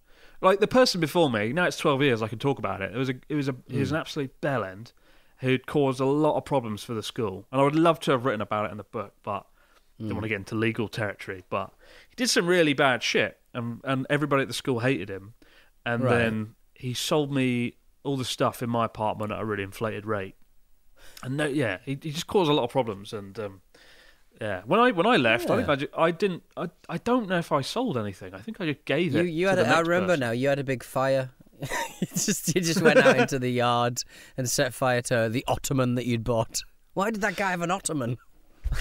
Like 0.41 0.59
the 0.59 0.67
person 0.67 0.99
before 1.01 1.29
me, 1.29 1.53
now 1.53 1.65
it's 1.65 1.77
twelve 1.77 2.01
years. 2.01 2.21
I 2.21 2.27
can 2.27 2.39
talk 2.39 2.59
about 2.59 2.81
it. 2.81 2.93
It 2.93 2.97
was 2.97 3.09
a, 3.09 3.13
it 3.29 3.35
was 3.35 3.47
a, 3.47 3.55
he 3.69 3.79
was 3.79 3.89
Hmm. 3.89 3.95
an 3.95 4.01
absolute 4.01 4.41
bell 4.41 4.63
end 4.63 4.91
who'd 5.39 5.65
caused 5.67 5.99
a 5.99 6.05
lot 6.05 6.37
of 6.37 6.45
problems 6.45 6.83
for 6.83 6.93
the 6.93 7.03
school, 7.03 7.45
and 7.51 7.59
I 7.61 7.63
would 7.63 7.75
love 7.75 7.99
to 8.01 8.11
have 8.11 8.25
written 8.25 8.41
about 8.41 8.65
it 8.65 8.71
in 8.71 8.77
the 8.77 8.83
book, 8.83 9.13
but 9.23 9.45
Hmm. 9.97 10.03
didn't 10.07 10.15
want 10.17 10.23
to 10.25 10.29
get 10.29 10.35
into 10.35 10.55
legal 10.55 10.89
territory. 10.89 11.45
But 11.49 11.71
he 12.09 12.15
did 12.17 12.29
some 12.29 12.47
really 12.47 12.73
bad 12.73 13.01
shit, 13.01 13.39
and 13.53 13.79
and 13.85 14.05
everybody 14.09 14.41
at 14.41 14.49
the 14.49 14.53
school 14.53 14.79
hated 14.81 15.09
him. 15.09 15.35
And 15.85 16.03
Right. 16.03 16.17
then 16.17 16.55
he 16.73 16.93
sold 16.93 17.31
me 17.31 17.77
all 18.03 18.17
the 18.17 18.25
stuff 18.25 18.61
in 18.61 18.69
my 18.69 18.85
apartment 18.85 19.31
at 19.31 19.39
a 19.39 19.45
really 19.45 19.63
inflated 19.63 20.05
rate. 20.05 20.35
And 21.23 21.37
no, 21.37 21.45
yeah, 21.45 21.77
he, 21.85 21.97
he 22.01 22.11
just 22.11 22.27
caused 22.27 22.49
a 22.49 22.53
lot 22.53 22.63
of 22.63 22.69
problems. 22.69 23.13
And 23.13 23.37
um, 23.39 23.61
yeah, 24.41 24.61
when 24.65 24.79
I 24.79 24.91
when 24.91 25.05
I 25.05 25.17
left, 25.17 25.49
I 25.49 25.57
think 25.57 25.69
I, 25.69 25.75
ju- 25.75 25.87
I 25.97 26.11
didn't. 26.11 26.43
I, 26.57 26.69
I 26.89 26.97
don't 26.97 27.27
know 27.29 27.37
if 27.39 27.51
I 27.51 27.61
sold 27.61 27.97
anything. 27.97 28.33
I 28.33 28.39
think 28.39 28.59
I 28.61 28.65
just 28.65 28.85
gave 28.85 29.13
You 29.13 29.21
it. 29.21 29.27
you 29.29 29.45
to 29.45 29.49
had. 29.51 29.59
the 29.59 29.63
A, 29.63 29.65
I 29.65 29.75
next 29.77 29.87
remember 29.87 30.07
person. 30.13 30.19
now. 30.19 30.31
You 30.31 30.49
had 30.49 30.59
a 30.59 30.63
big 30.63 30.83
fire. 30.83 31.31
you 31.61 32.07
just 32.07 32.53
you 32.53 32.61
just 32.61 32.81
went 32.81 32.99
out 32.99 33.17
into 33.17 33.39
the 33.39 33.49
yard 33.49 33.99
and 34.37 34.49
set 34.49 34.73
fire 34.73 35.01
to 35.03 35.29
the 35.29 35.43
ottoman 35.47 35.95
that 35.95 36.05
you'd 36.05 36.23
bought. 36.23 36.59
Why 36.93 37.11
did 37.11 37.21
that 37.21 37.35
guy 37.37 37.51
have 37.51 37.61
an 37.61 37.71
ottoman? 37.71 38.17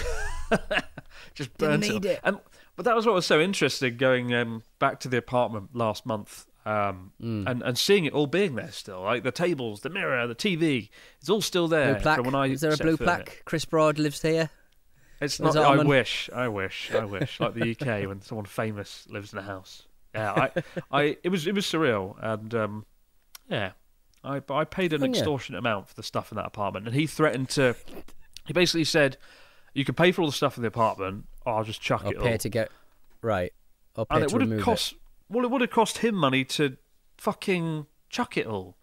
Just 1.33 1.57
Didn't 1.57 1.81
need 1.81 2.05
it. 2.05 2.11
it. 2.11 2.19
And 2.23 2.39
but 2.75 2.85
that 2.85 2.95
was 2.95 3.05
what 3.05 3.15
was 3.15 3.25
so 3.25 3.39
interesting. 3.39 3.97
Going 3.97 4.33
um, 4.33 4.63
back 4.79 4.99
to 5.01 5.07
the 5.09 5.17
apartment 5.17 5.69
last 5.75 6.05
month. 6.05 6.45
Um, 6.65 7.11
Mm. 7.21 7.47
and, 7.47 7.61
and 7.61 7.77
seeing 7.77 8.05
it 8.05 8.13
all 8.13 8.25
being 8.25 8.55
there 8.55 8.71
still, 8.71 9.01
like 9.01 9.21
the 9.23 9.31
tables, 9.31 9.81
the 9.81 9.89
mirror, 9.89 10.25
the 10.25 10.33
TV, 10.33 10.89
it's 11.19 11.29
all 11.29 11.41
still 11.41 11.67
there. 11.67 11.93
Blue 11.93 12.01
plaque. 12.01 12.15
From 12.17 12.25
when 12.25 12.35
I 12.35 12.47
Is 12.47 12.61
there 12.61 12.73
a 12.73 12.77
blue 12.77 12.95
it. 12.95 12.99
plaque? 13.01 13.43
Chris 13.45 13.65
Broad 13.65 13.99
lives 13.99 14.21
here. 14.23 14.49
It's 15.21 15.39
not. 15.39 15.55
I 15.55 15.63
Ottoman. 15.63 15.87
wish. 15.87 16.29
I 16.35 16.47
wish. 16.47 16.91
I 16.93 17.05
wish. 17.05 17.39
Like 17.39 17.53
the 17.53 17.71
UK 17.79 18.05
when 18.07 18.21
someone 18.21 18.45
famous 18.45 19.07
lives 19.09 19.31
in 19.31 19.39
a 19.39 19.43
house. 19.43 19.83
Yeah. 20.15 20.31
I. 20.33 20.63
I. 20.91 21.17
It 21.23 21.29
was. 21.29 21.45
It 21.47 21.53
was 21.55 21.65
surreal. 21.65 22.15
And 22.19 22.53
um, 22.55 22.85
yeah. 23.49 23.71
I. 24.23 24.41
I 24.49 24.63
paid 24.65 24.91
an 24.91 25.03
Oh, 25.03 25.05
yeah. 25.05 25.11
extortionate 25.11 25.59
amount 25.59 25.87
for 25.87 25.93
the 25.95 26.03
stuff 26.03 26.31
in 26.31 26.35
that 26.37 26.45
apartment, 26.47 26.85
and 26.87 26.95
he 26.95 27.05
threatened 27.07 27.49
to. 27.49 27.75
He 28.45 28.53
basically 28.53 28.83
said, 28.85 29.17
"You 29.73 29.85
can 29.85 29.95
pay 29.95 30.11
for 30.11 30.21
all 30.23 30.27
the 30.27 30.33
stuff 30.33 30.57
in 30.57 30.63
the 30.63 30.67
apartment, 30.67 31.25
or 31.45 31.53
I'll 31.53 31.63
just 31.63 31.79
chuck 31.81 32.03
Or 32.05 32.11
it 32.11 32.19
pay 32.19 32.31
all." 32.33 32.37
to 32.39 32.49
get 32.49 32.71
right. 33.21 33.53
Or 33.95 34.05
pay 34.07 34.15
and 34.15 34.23
it 34.25 34.29
to 34.29 34.35
would 34.35 34.41
have 34.41 34.49
remove 34.51 34.65
cost. 34.65 34.95
Well, 35.29 35.43
it 35.45 35.51
would 35.51 35.61
have 35.61 35.69
cost 35.71 35.99
him 35.99 36.15
money 36.15 36.43
to 36.45 36.77
fucking 37.17 37.87
chuck 38.09 38.37
it 38.37 38.45
all. 38.45 38.77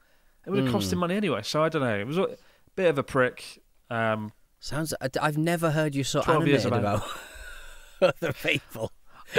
It 0.46 0.50
would 0.50 0.58
have 0.60 0.68
Hmm. 0.68 0.72
cost 0.72 0.92
him 0.92 0.98
money 0.98 1.14
anyway. 1.14 1.42
So 1.42 1.62
I 1.62 1.68
don't 1.68 1.82
know. 1.82 1.98
It 1.98 2.06
was 2.06 2.18
a 2.18 2.36
bit 2.74 2.88
of 2.88 2.98
a 2.98 3.02
prick. 3.02 3.62
Um, 3.90 4.32
Sounds. 4.58 4.94
I've 5.20 5.38
never 5.38 5.70
heard 5.72 5.94
you 5.94 6.04
so 6.04 6.22
12 6.22 6.42
animated 6.42 6.66
about 6.72 7.04
about 8.00 8.14
other 8.22 8.32
people. 8.32 8.90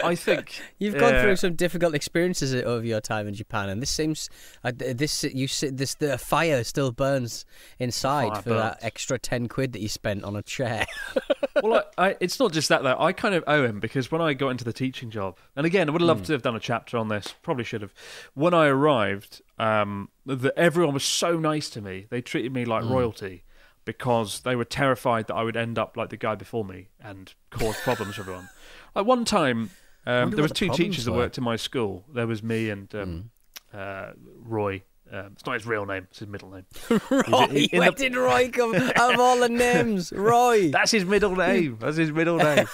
I 0.03 0.15
think 0.15 0.61
You've 0.79 0.97
gone 0.97 1.13
yeah. 1.13 1.21
through 1.21 1.35
some 1.37 1.55
difficult 1.55 1.93
experiences 1.95 2.53
over 2.53 2.85
your 2.85 3.01
time 3.01 3.27
in 3.27 3.33
Japan, 3.33 3.69
and 3.69 3.81
this 3.81 3.89
seems 3.89 4.29
uh, 4.63 4.71
this 4.75 5.23
you 5.23 5.47
this 5.47 5.95
the 5.95 6.17
fire 6.17 6.63
still 6.63 6.91
burns 6.91 7.45
inside 7.79 8.43
for 8.43 8.51
that 8.51 8.79
extra 8.81 9.19
ten 9.19 9.47
quid 9.47 9.73
that 9.73 9.81
you 9.81 9.89
spent 9.89 10.23
on 10.23 10.35
a 10.35 10.41
chair. 10.41 10.85
well, 11.63 11.83
I, 11.97 12.09
I, 12.09 12.15
it's 12.21 12.39
not 12.39 12.51
just 12.51 12.69
that 12.69 12.83
though. 12.83 12.97
I 12.97 13.13
kind 13.13 13.35
of 13.35 13.43
owe 13.47 13.65
him 13.65 13.79
because 13.79 14.11
when 14.11 14.21
I 14.21 14.33
got 14.33 14.49
into 14.49 14.63
the 14.63 14.73
teaching 14.73 15.09
job, 15.09 15.37
and 15.55 15.65
again, 15.65 15.89
I 15.89 15.91
would 15.91 16.01
have 16.01 16.07
loved 16.07 16.25
to 16.25 16.33
have 16.33 16.41
done 16.41 16.55
a 16.55 16.61
chapter 16.61 16.97
on 16.97 17.09
this. 17.09 17.35
Probably 17.41 17.63
should 17.63 17.81
have. 17.81 17.93
When 18.33 18.53
I 18.53 18.67
arrived, 18.67 19.41
um, 19.59 20.09
the, 20.25 20.53
everyone 20.57 20.93
was 20.93 21.03
so 21.03 21.37
nice 21.37 21.69
to 21.71 21.81
me. 21.81 22.07
They 22.09 22.21
treated 22.21 22.53
me 22.53 22.65
like 22.65 22.83
royalty 22.83 23.43
because 23.85 24.41
they 24.41 24.55
were 24.55 24.65
terrified 24.65 25.27
that 25.27 25.35
I 25.35 25.43
would 25.43 25.57
end 25.57 25.77
up 25.77 25.97
like 25.97 26.09
the 26.09 26.17
guy 26.17 26.35
before 26.35 26.63
me 26.63 26.89
and 27.01 27.33
cause 27.49 27.77
problems 27.81 28.15
for 28.15 28.21
everyone. 28.21 28.49
Like 28.95 29.05
one 29.05 29.25
time, 29.25 29.71
um, 30.05 30.31
there 30.31 30.41
was 30.41 30.51
the 30.51 30.55
two 30.55 30.69
teachers 30.69 31.05
that 31.05 31.13
worked 31.13 31.37
in 31.37 31.43
my 31.43 31.55
school. 31.55 32.03
There 32.13 32.27
was 32.27 32.43
me 32.43 32.69
and 32.69 32.93
um, 32.95 33.31
uh, 33.73 34.11
Roy. 34.41 34.83
Um, 35.11 35.29
it's 35.33 35.45
not 35.45 35.53
his 35.53 35.65
real 35.67 35.85
name; 35.85 36.07
it's 36.09 36.19
his 36.19 36.27
middle 36.27 36.49
name. 36.51 36.65
Roy, 37.11 37.67
in 37.71 37.79
where 37.79 37.91
the- 37.91 37.97
did 37.97 38.15
Roy 38.15 38.49
come? 38.51 38.73
Out 38.75 39.13
of 39.13 39.19
all 39.19 39.39
the 39.39 39.49
names, 39.49 40.11
Roy. 40.15 40.71
That's 40.71 40.91
his 40.91 41.05
middle 41.05 41.35
name. 41.35 41.77
That's 41.79 41.97
his 41.97 42.11
middle 42.11 42.37
name. 42.49 42.65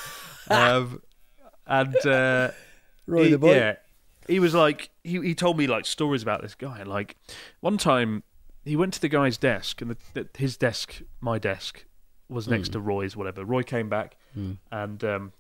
um, 0.50 1.02
and 1.68 1.96
uh, 2.06 2.52
Roy 3.08 3.26
he, 3.26 3.32
the 3.32 3.38
boy. 3.38 3.56
Yeah, 3.56 3.76
he 4.28 4.40
was 4.40 4.54
like 4.54 4.90
he 5.04 5.20
he 5.20 5.36
told 5.36 5.58
me 5.58 5.68
like 5.68 5.86
stories 5.86 6.24
about 6.24 6.42
this 6.42 6.56
guy. 6.56 6.84
Like 6.84 7.18
one 7.60 7.78
time, 7.78 8.24
he 8.64 8.76
went 8.76 8.94
to 8.94 9.02
the 9.02 9.10
guy's 9.10 9.38
desk, 9.38 9.82
and 9.82 9.92
the, 9.92 9.98
the, 10.14 10.30
his 10.38 10.56
desk, 10.56 11.02
my 11.20 11.40
desk, 11.40 11.86
was 12.30 12.48
next 12.48 12.70
to 12.70 12.80
Roy's. 12.80 13.16
Whatever. 13.18 13.44
Roy 13.44 13.64
came 13.64 13.90
back 13.90 14.16
and 14.72 15.04
um, 15.04 15.34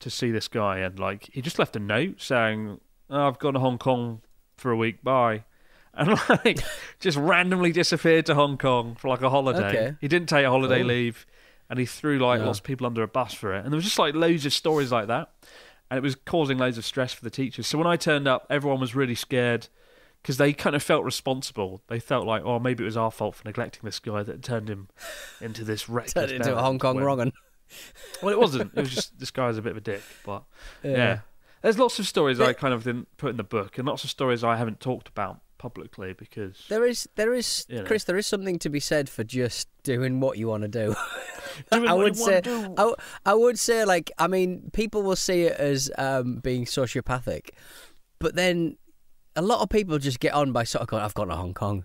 to 0.00 0.10
see 0.10 0.30
this 0.30 0.48
guy, 0.48 0.78
and 0.78 0.98
like 0.98 1.28
he 1.32 1.40
just 1.42 1.58
left 1.58 1.76
a 1.76 1.80
note 1.80 2.20
saying, 2.20 2.80
oh, 3.10 3.26
"I've 3.28 3.38
gone 3.38 3.54
to 3.54 3.60
Hong 3.60 3.78
Kong 3.78 4.20
for 4.56 4.70
a 4.70 4.76
week. 4.76 5.02
Bye." 5.02 5.44
And 5.92 6.08
like 6.28 6.60
just 7.00 7.18
randomly 7.18 7.72
disappeared 7.72 8.24
to 8.26 8.34
Hong 8.36 8.56
Kong 8.56 8.94
for 8.94 9.08
like 9.08 9.22
a 9.22 9.28
holiday. 9.28 9.68
Okay. 9.68 9.96
He 10.00 10.06
didn't 10.06 10.28
take 10.28 10.46
a 10.46 10.48
holiday 10.50 10.78
Cool. 10.78 10.86
leave. 10.86 11.26
and 11.68 11.78
he 11.80 11.84
threw 11.86 12.18
like 12.20 12.38
Yeah. 12.40 12.46
lots 12.46 12.60
of 12.60 12.64
people 12.64 12.86
under 12.86 13.02
a 13.02 13.08
bus 13.08 13.34
for 13.34 13.52
it. 13.54 13.64
And 13.64 13.72
there 13.72 13.76
was 13.76 13.84
just 13.84 13.98
like 13.98 14.14
loads 14.14 14.46
of 14.46 14.52
stories 14.52 14.92
like 14.92 15.08
that, 15.08 15.30
and 15.90 15.98
it 15.98 16.02
was 16.02 16.14
causing 16.14 16.58
loads 16.58 16.78
of 16.78 16.84
stress 16.84 17.12
for 17.12 17.24
the 17.24 17.30
teachers. 17.30 17.66
So 17.66 17.76
when 17.76 17.88
I 17.88 17.96
turned 17.96 18.28
up, 18.28 18.46
everyone 18.48 18.78
was 18.80 18.94
really 18.94 19.16
scared 19.16 19.66
because 20.22 20.36
they 20.36 20.52
kind 20.52 20.76
of 20.76 20.82
felt 20.82 21.04
responsible. 21.04 21.80
They 21.88 21.98
felt 21.98 22.24
like, 22.24 22.42
oh, 22.44 22.58
maybe 22.60 22.84
it 22.84 22.86
was 22.86 22.96
our 22.96 23.10
fault 23.10 23.34
for 23.34 23.44
neglecting 23.44 23.80
this 23.84 23.98
guy 23.98 24.22
that 24.22 24.42
turned 24.44 24.68
him 24.70 24.88
into 25.40 25.64
this 25.64 25.88
reckless. 25.88 26.12
Turned 26.14 26.30
into 26.32 26.56
a. 26.56 26.60
Hong 26.62 26.78
Kong 26.78 26.98
wrong. 26.98 27.32
Well, 28.22 28.32
it 28.32 28.38
wasn't. 28.38 28.72
It 28.76 28.80
was 28.80 28.90
just 28.94 29.18
this 29.18 29.30
guy's 29.30 29.56
a 29.58 29.62
bit 29.62 29.70
of 29.72 29.76
a 29.78 29.80
dick. 29.80 30.02
But 30.24 30.44
yeah, 30.82 30.90
Yeah. 30.90 31.18
there's 31.62 31.78
lots 31.78 31.98
of 31.98 32.06
stories 32.06 32.40
I 32.40 32.52
kind 32.52 32.74
of 32.74 32.84
didn't 32.84 33.08
put 33.16 33.30
in 33.30 33.36
the 33.36 33.44
book, 33.44 33.78
and 33.78 33.86
lots 33.86 34.04
of 34.04 34.10
stories 34.10 34.42
I 34.44 34.56
haven't 34.56 34.80
talked 34.80 35.08
about 35.08 35.40
publicly 35.58 36.14
because 36.14 36.64
There 36.70 36.86
is, 36.86 37.06
there 37.16 37.34
is, 37.34 37.66
You 37.68 37.78
know. 37.80 37.84
Chris. 37.84 38.04
There 38.04 38.16
is 38.16 38.26
something 38.26 38.58
to 38.60 38.70
be 38.70 38.80
said 38.80 39.08
for 39.10 39.24
just 39.24 39.68
doing 39.82 40.18
what 40.20 40.38
you 40.38 40.48
want 40.48 40.62
to 40.62 40.68
do. 40.68 40.94
I 41.72 41.92
would 41.92 42.16
say. 42.16 42.40
I, 42.46 42.94
I 43.26 43.34
would 43.34 43.58
say, 43.58 43.84
like, 43.84 44.10
I 44.18 44.26
mean, 44.26 44.70
people 44.72 45.02
will 45.02 45.16
see 45.16 45.42
it 45.42 45.52
as 45.58 45.90
um, 45.98 46.36
being 46.36 46.64
sociopathic, 46.64 47.50
but 48.18 48.34
then 48.36 48.76
a 49.36 49.42
lot 49.42 49.60
of 49.60 49.68
people 49.68 49.98
just 49.98 50.18
get 50.20 50.32
on 50.32 50.52
by 50.52 50.64
sort 50.64 50.82
of 50.82 50.88
going, 50.88 51.02
"I've 51.02 51.14
gone 51.14 51.28
to 51.28 51.36
Hong 51.36 51.52
Kong." 51.54 51.84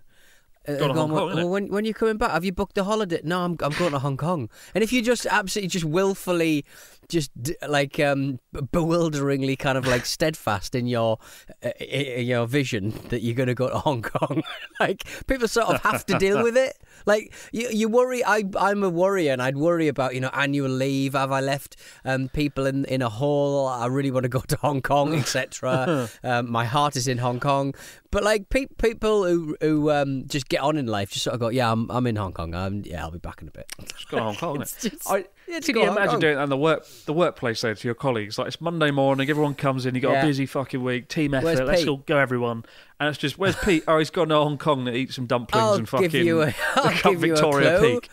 Uh, 0.67 0.77
going, 0.77 0.95
Hong 0.95 1.09
Kong, 1.09 1.35
well, 1.35 1.49
when 1.49 1.67
when 1.67 1.85
you're 1.85 1.93
coming 1.93 2.17
back, 2.17 2.31
have 2.31 2.43
you 2.43 2.51
booked 2.51 2.77
a 2.77 2.83
holiday? 2.83 3.21
No, 3.23 3.43
I'm 3.43 3.57
I'm 3.61 3.71
going 3.73 3.91
to 3.91 3.99
Hong 3.99 4.17
Kong. 4.17 4.49
And 4.73 4.83
if 4.83 4.91
you 4.91 5.01
just 5.01 5.25
absolutely 5.25 5.69
just 5.69 5.85
willfully, 5.85 6.65
just 7.09 7.31
d- 7.41 7.55
like 7.67 7.99
um, 7.99 8.39
bewilderingly 8.71 9.55
kind 9.55 9.77
of 9.77 9.87
like 9.87 10.05
steadfast 10.05 10.75
in 10.75 10.87
your 10.87 11.17
uh, 11.63 11.69
in 11.79 12.25
your 12.27 12.45
vision 12.45 12.93
that 13.09 13.21
you're 13.21 13.35
going 13.35 13.47
to 13.47 13.55
go 13.55 13.69
to 13.69 13.77
Hong 13.79 14.01
Kong, 14.01 14.43
like 14.79 15.03
people 15.27 15.47
sort 15.47 15.67
of 15.69 15.81
have 15.81 16.05
to 16.07 16.17
deal 16.19 16.43
with 16.43 16.57
it. 16.57 16.77
Like 17.05 17.33
you, 17.51 17.69
you 17.69 17.89
worry. 17.89 18.23
I 18.23 18.43
I'm 18.57 18.83
a 18.83 18.89
worrier, 18.89 19.31
and 19.33 19.41
I'd 19.41 19.57
worry 19.57 19.87
about 19.87 20.13
you 20.15 20.21
know 20.21 20.29
annual 20.33 20.69
leave. 20.69 21.13
Have 21.13 21.31
I 21.31 21.41
left 21.41 21.75
um, 22.03 22.29
people 22.29 22.65
in 22.65 22.85
in 22.85 23.01
a 23.01 23.09
hole? 23.09 23.67
I 23.67 23.87
really 23.87 24.11
want 24.11 24.23
to 24.23 24.29
go 24.29 24.39
to 24.41 24.57
Hong 24.57 24.81
Kong, 24.81 25.13
etc. 25.15 26.09
um, 26.23 26.51
my 26.51 26.65
heart 26.65 26.95
is 26.95 27.07
in 27.07 27.17
Hong 27.19 27.39
Kong. 27.39 27.73
But 28.11 28.23
like 28.23 28.49
pe- 28.49 28.67
people 28.77 29.25
who 29.25 29.57
who 29.61 29.91
um, 29.91 30.25
just 30.27 30.47
get 30.47 30.61
on 30.61 30.77
in 30.77 30.87
life, 30.87 31.11
just 31.11 31.23
sort 31.23 31.33
of 31.33 31.39
go, 31.39 31.49
yeah, 31.49 31.71
I'm 31.71 31.89
I'm 31.91 32.07
in 32.07 32.15
Hong 32.15 32.31
Kong. 32.33 32.53
Um, 32.55 32.81
yeah, 32.85 33.03
I'll 33.03 33.11
be 33.11 33.19
back 33.19 33.41
in 33.41 33.47
a 33.47 33.51
bit. 33.51 33.71
Just 33.87 34.09
go 34.09 34.17
to 34.17 34.23
Hong 34.23 34.35
Kong. 34.35 34.61
It's 34.61 34.81
just- 34.81 35.09
I, 35.09 35.25
yeah, 35.47 35.59
can 35.59 35.75
you 35.75 35.85
Hong 35.85 35.95
imagine 35.97 36.19
doing 36.19 36.35
that 36.37 36.43
in 36.43 36.49
the 36.49 36.57
work 36.57 36.85
the 37.05 37.13
workplace 37.13 37.61
though 37.61 37.73
to 37.73 37.87
your 37.87 37.95
colleagues? 37.95 38.37
Like 38.37 38.47
it's 38.47 38.59
Monday 38.61 38.91
morning, 38.91 39.29
everyone 39.29 39.53
comes 39.55 39.85
in, 39.85 39.95
you 39.95 40.01
got 40.01 40.11
Yeah. 40.13 40.23
a 40.23 40.25
busy 40.25 40.45
fucking 40.45 40.83
week, 40.83 41.07
team 41.07 41.33
effort, 41.33 41.45
Where's 41.45 41.59
let's 41.61 41.81
Pete? 41.81 41.89
all 41.89 41.97
go 41.97 42.17
everyone. 42.17 42.65
And 42.99 43.09
it's 43.09 43.17
just 43.17 43.37
where's 43.37 43.55
Pete? 43.57 43.83
Oh, 43.87 43.97
he's 43.99 44.09
gone 44.09 44.29
to 44.29 44.35
Hong 44.35 44.57
Kong 44.57 44.85
to 44.85 44.93
eat 44.93 45.13
some 45.13 45.25
dumplings 45.25 45.63
I'll 45.63 45.73
and 45.75 45.87
fucking 45.89 46.09
give 46.09 46.25
you 46.25 46.41
a, 46.43 46.53
I'll 46.75 46.91
give 47.13 47.23
you 47.23 47.33
a 47.33 47.35
Victoria 47.35 47.77
clue. 47.79 47.99
Peak. 48.01 48.09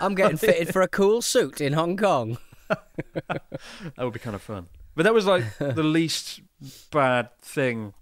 I'm 0.00 0.14
getting 0.14 0.36
fitted 0.38 0.72
for 0.72 0.82
a 0.82 0.88
cool 0.88 1.20
suit 1.22 1.60
in 1.60 1.72
Hong 1.74 1.96
Kong. 1.96 2.38
That 3.26 3.42
would 4.04 4.12
be 4.12 4.18
kind 4.20 4.34
of 4.36 4.42
fun. 4.42 4.66
But 4.94 5.04
that 5.04 5.14
was 5.14 5.26
like 5.26 5.44
the 5.58 5.82
least 5.82 6.40
bad 6.90 7.30
thing 7.40 7.94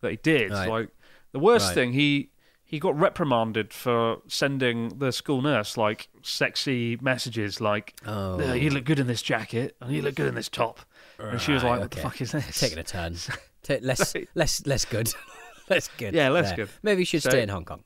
that 0.00 0.10
he 0.10 0.16
did. 0.16 0.50
Right. 0.50 0.68
Like 0.68 0.88
the 1.32 1.38
worst 1.38 1.68
Right. 1.68 1.74
thing, 1.74 1.92
he 1.92 2.29
he 2.70 2.78
got 2.78 2.96
reprimanded 2.96 3.72
for 3.72 4.18
sending 4.28 4.98
the 5.00 5.10
school 5.10 5.42
nurse 5.42 5.76
like 5.76 6.08
sexy 6.22 6.96
messages 7.00 7.60
like, 7.60 7.94
Oh. 8.06 8.40
"Uh, 8.40 8.52
"You 8.52 8.70
look 8.70 8.84
good 8.84 9.00
in 9.00 9.08
this 9.08 9.22
jacket 9.22 9.74
and 9.80 9.92
you 9.92 10.02
look 10.02 10.14
good 10.14 10.28
in 10.28 10.36
this 10.36 10.48
top," 10.48 10.78
and 11.18 11.40
she 11.40 11.50
was 11.50 11.64
Right, 11.64 11.70
like, 11.70 11.80
"What 11.80 11.90
the 11.90 11.96
okay. 11.98 12.08
fuck 12.08 12.20
is 12.20 12.30
this?" 12.30 12.60
Taking 12.60 12.78
a 12.78 12.84
turn. 12.84 13.16
Ta 13.64 13.74
less, 13.82 14.14
less, 14.36 14.64
less 14.66 14.84
good. 14.84 15.12
less 15.68 15.88
good. 15.98 16.14
Yeah, 16.14 16.28
less 16.28 16.52
good. 16.52 16.68
Maybe 16.84 17.00
you 17.00 17.06
should 17.06 17.24
So- 17.24 17.30
stay 17.30 17.42
in 17.42 17.48
Hong 17.48 17.64
Kong. 17.64 17.82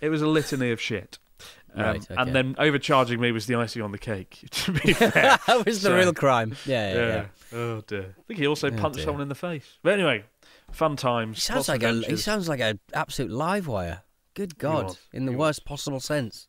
It 0.00 0.10
was 0.10 0.22
a 0.22 0.28
litany 0.28 0.70
of 0.70 0.80
shit. 0.80 1.18
Um, 1.74 1.82
Right, 1.82 2.02
okay. 2.10 2.14
And 2.16 2.32
then 2.34 2.54
overcharging 2.56 3.20
me 3.20 3.32
was 3.32 3.46
the 3.46 3.56
icing 3.56 3.82
on 3.82 3.90
the 3.90 3.98
cake. 3.98 4.44
To 4.50 4.72
be 4.72 4.92
fair, 4.92 5.10
that 5.46 5.66
was 5.66 5.82
the 5.82 5.88
So- 5.88 5.96
real 5.96 6.14
crime. 6.14 6.54
Yeah, 6.66 6.94
yeah, 6.94 7.06
yeah. 7.06 7.26
Oh 7.58 7.80
dear. 7.86 8.14
I 8.16 8.22
think 8.28 8.38
he 8.38 8.46
also 8.46 8.68
Oh, 8.68 8.76
punched 8.76 8.96
dear. 8.98 9.06
someone 9.06 9.22
in 9.22 9.28
the 9.28 9.34
face. 9.34 9.78
But 9.82 9.94
anyway, 9.94 10.24
fun 10.70 10.94
times. 10.94 11.36
He 11.38 11.40
sounds 11.40 11.56
lots 11.56 11.68
of 11.70 11.74
like 11.74 11.82
a. 11.82 11.88
He 11.88 11.98
adventures. 11.98 12.24
sounds 12.24 12.48
like 12.48 12.60
an 12.60 12.78
absolute 12.94 13.30
live 13.32 13.66
wire. 13.66 14.02
Good 14.34 14.58
God, 14.58 14.84
was, 14.84 14.98
in 15.12 15.26
the 15.26 15.32
he 15.32 15.36
worst 15.36 15.64
possible 15.64 16.00
sense. 16.00 16.48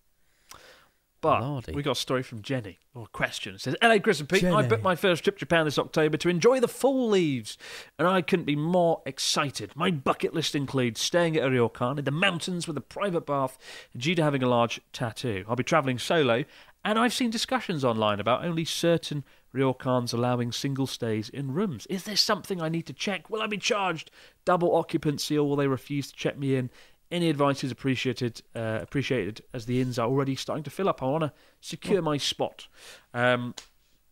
But 1.21 1.43
Lordy. 1.43 1.73
we 1.73 1.83
got 1.83 1.91
a 1.91 1.99
story 1.99 2.23
from 2.23 2.41
Jenny, 2.41 2.79
or 2.95 3.03
a 3.03 3.07
question. 3.07 3.53
It 3.53 3.61
says, 3.61 3.75
Hello, 3.79 3.99
Chris 3.99 4.19
and 4.19 4.27
Pete. 4.27 4.43
I 4.43 4.67
booked 4.67 4.83
my 4.83 4.95
first 4.95 5.23
trip 5.23 5.35
to 5.35 5.41
Japan 5.41 5.65
this 5.65 5.77
October 5.77 6.17
to 6.17 6.29
enjoy 6.29 6.59
the 6.59 6.67
fall 6.67 7.09
leaves, 7.09 7.59
and 7.99 8.07
I 8.07 8.23
couldn't 8.23 8.45
be 8.45 8.55
more 8.55 9.03
excited. 9.05 9.75
My 9.75 9.91
bucket 9.91 10.33
list 10.33 10.55
includes 10.55 10.99
staying 10.99 11.37
at 11.37 11.43
a 11.43 11.47
ryokan 11.47 11.99
in 11.99 12.05
the 12.05 12.11
mountains 12.11 12.67
with 12.67 12.75
a 12.75 12.81
private 12.81 13.27
bath 13.27 13.59
due 13.95 14.15
to 14.15 14.23
having 14.23 14.41
a 14.41 14.49
large 14.49 14.81
tattoo. 14.93 15.45
I'll 15.47 15.55
be 15.55 15.63
travelling 15.63 15.99
solo, 15.99 16.43
and 16.83 16.97
I've 16.97 17.13
seen 17.13 17.29
discussions 17.29 17.85
online 17.85 18.19
about 18.19 18.43
only 18.43 18.65
certain 18.65 19.23
ryokans 19.53 20.13
allowing 20.13 20.51
single 20.51 20.87
stays 20.87 21.29
in 21.29 21.53
rooms. 21.53 21.85
Is 21.87 22.05
this 22.05 22.21
something 22.21 22.61
I 22.61 22.69
need 22.69 22.87
to 22.87 22.93
check? 22.93 23.29
Will 23.29 23.43
I 23.43 23.47
be 23.47 23.57
charged 23.57 24.09
double 24.43 24.75
occupancy, 24.75 25.37
or 25.37 25.47
will 25.47 25.55
they 25.55 25.67
refuse 25.67 26.11
to 26.11 26.17
check 26.17 26.37
me 26.37 26.55
in? 26.55 26.71
Any 27.11 27.29
advice 27.29 27.63
is 27.63 27.71
appreciated. 27.71 28.41
Uh, 28.55 28.79
appreciated 28.81 29.43
as 29.53 29.65
the 29.65 29.81
inns 29.81 29.99
are 29.99 30.07
already 30.07 30.35
starting 30.35 30.63
to 30.63 30.69
fill 30.69 30.87
up. 30.89 31.03
I 31.03 31.07
want 31.07 31.23
to 31.25 31.33
secure 31.59 32.01
my 32.01 32.17
spot. 32.17 32.67
Um, 33.13 33.53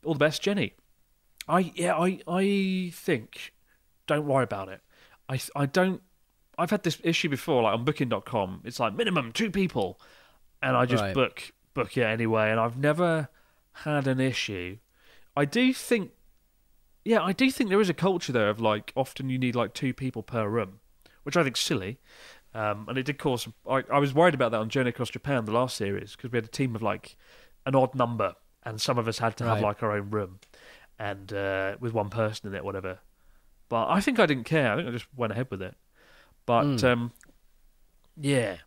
all 0.03 0.13
the 0.13 0.19
best, 0.19 0.41
Jenny. 0.41 0.73
I 1.47 1.71
yeah, 1.75 1.95
I 1.95 2.19
I 2.27 2.91
think 2.93 3.53
don't 4.05 4.25
worry 4.27 4.43
about 4.43 4.69
it. 4.69 4.81
I 5.29 5.39
I 5.55 5.65
don't. 5.65 6.01
I've 6.57 6.71
had 6.71 6.83
this 6.83 6.99
issue 7.03 7.29
before, 7.29 7.63
like 7.63 7.73
on 7.73 7.85
Booking.com. 7.85 8.63
It's 8.65 8.79
like 8.81 8.93
minimum 8.93 9.31
two 9.31 9.49
people, 9.49 9.99
and 10.61 10.75
I 10.75 10.85
just 10.85 11.01
Right. 11.01 11.13
book 11.13 11.53
book 11.73 11.95
it 11.97 12.03
anyway. 12.03 12.51
And 12.51 12.59
I've 12.59 12.77
never 12.77 13.29
had 13.71 14.07
an 14.07 14.19
issue. 14.19 14.77
I 15.37 15.45
do 15.45 15.73
think, 15.73 16.11
yeah, 17.05 17.21
I 17.23 17.31
do 17.31 17.49
think 17.49 17.69
there 17.69 17.79
is 17.79 17.89
a 17.89 17.93
culture 17.93 18.33
there 18.33 18.49
of 18.49 18.59
like 18.59 18.91
often 18.95 19.29
you 19.29 19.37
need 19.39 19.55
like 19.55 19.73
two 19.73 19.93
people 19.93 20.21
per 20.21 20.49
room, 20.49 20.81
which 21.23 21.37
I 21.37 21.43
think 21.43 21.55
silly. 21.55 21.97
Um, 22.53 22.85
and 22.89 22.97
it 22.97 23.03
did 23.03 23.17
cause. 23.19 23.47
I, 23.69 23.83
I 23.91 23.99
was 23.99 24.13
worried 24.13 24.33
about 24.33 24.51
that 24.51 24.59
on 24.59 24.69
Journey 24.69 24.89
Across 24.89 25.11
Japan, 25.11 25.45
the 25.45 25.51
last 25.51 25.75
series, 25.77 26.15
because 26.15 26.31
we 26.31 26.37
had 26.37 26.45
a 26.45 26.49
team 26.49 26.75
of 26.75 26.81
like 26.81 27.15
an 27.65 27.75
odd 27.75 27.93
number, 27.93 28.33
and 28.63 28.81
some 28.81 28.97
of 28.97 29.07
us 29.07 29.19
had 29.19 29.37
to 29.37 29.43
have 29.45 29.61
like 29.61 29.83
our 29.83 29.91
own 29.91 30.09
room, 30.09 30.39
and 30.97 31.31
uh, 31.31 31.75
with 31.79 31.93
one 31.93 32.09
person 32.09 32.49
in 32.49 32.55
it, 32.55 32.63
whatever. 32.63 32.99
But 33.69 33.89
I 33.89 34.01
think 34.01 34.19
I 34.19 34.25
didn't 34.25 34.45
care. 34.45 34.71
I 34.73 34.75
think 34.77 34.87
I 34.87 34.91
just 34.91 35.07
went 35.15 35.31
ahead 35.31 35.47
with 35.51 35.61
it. 35.61 35.75
But 36.47 36.83
um, 36.83 37.11
yeah, 38.17 38.57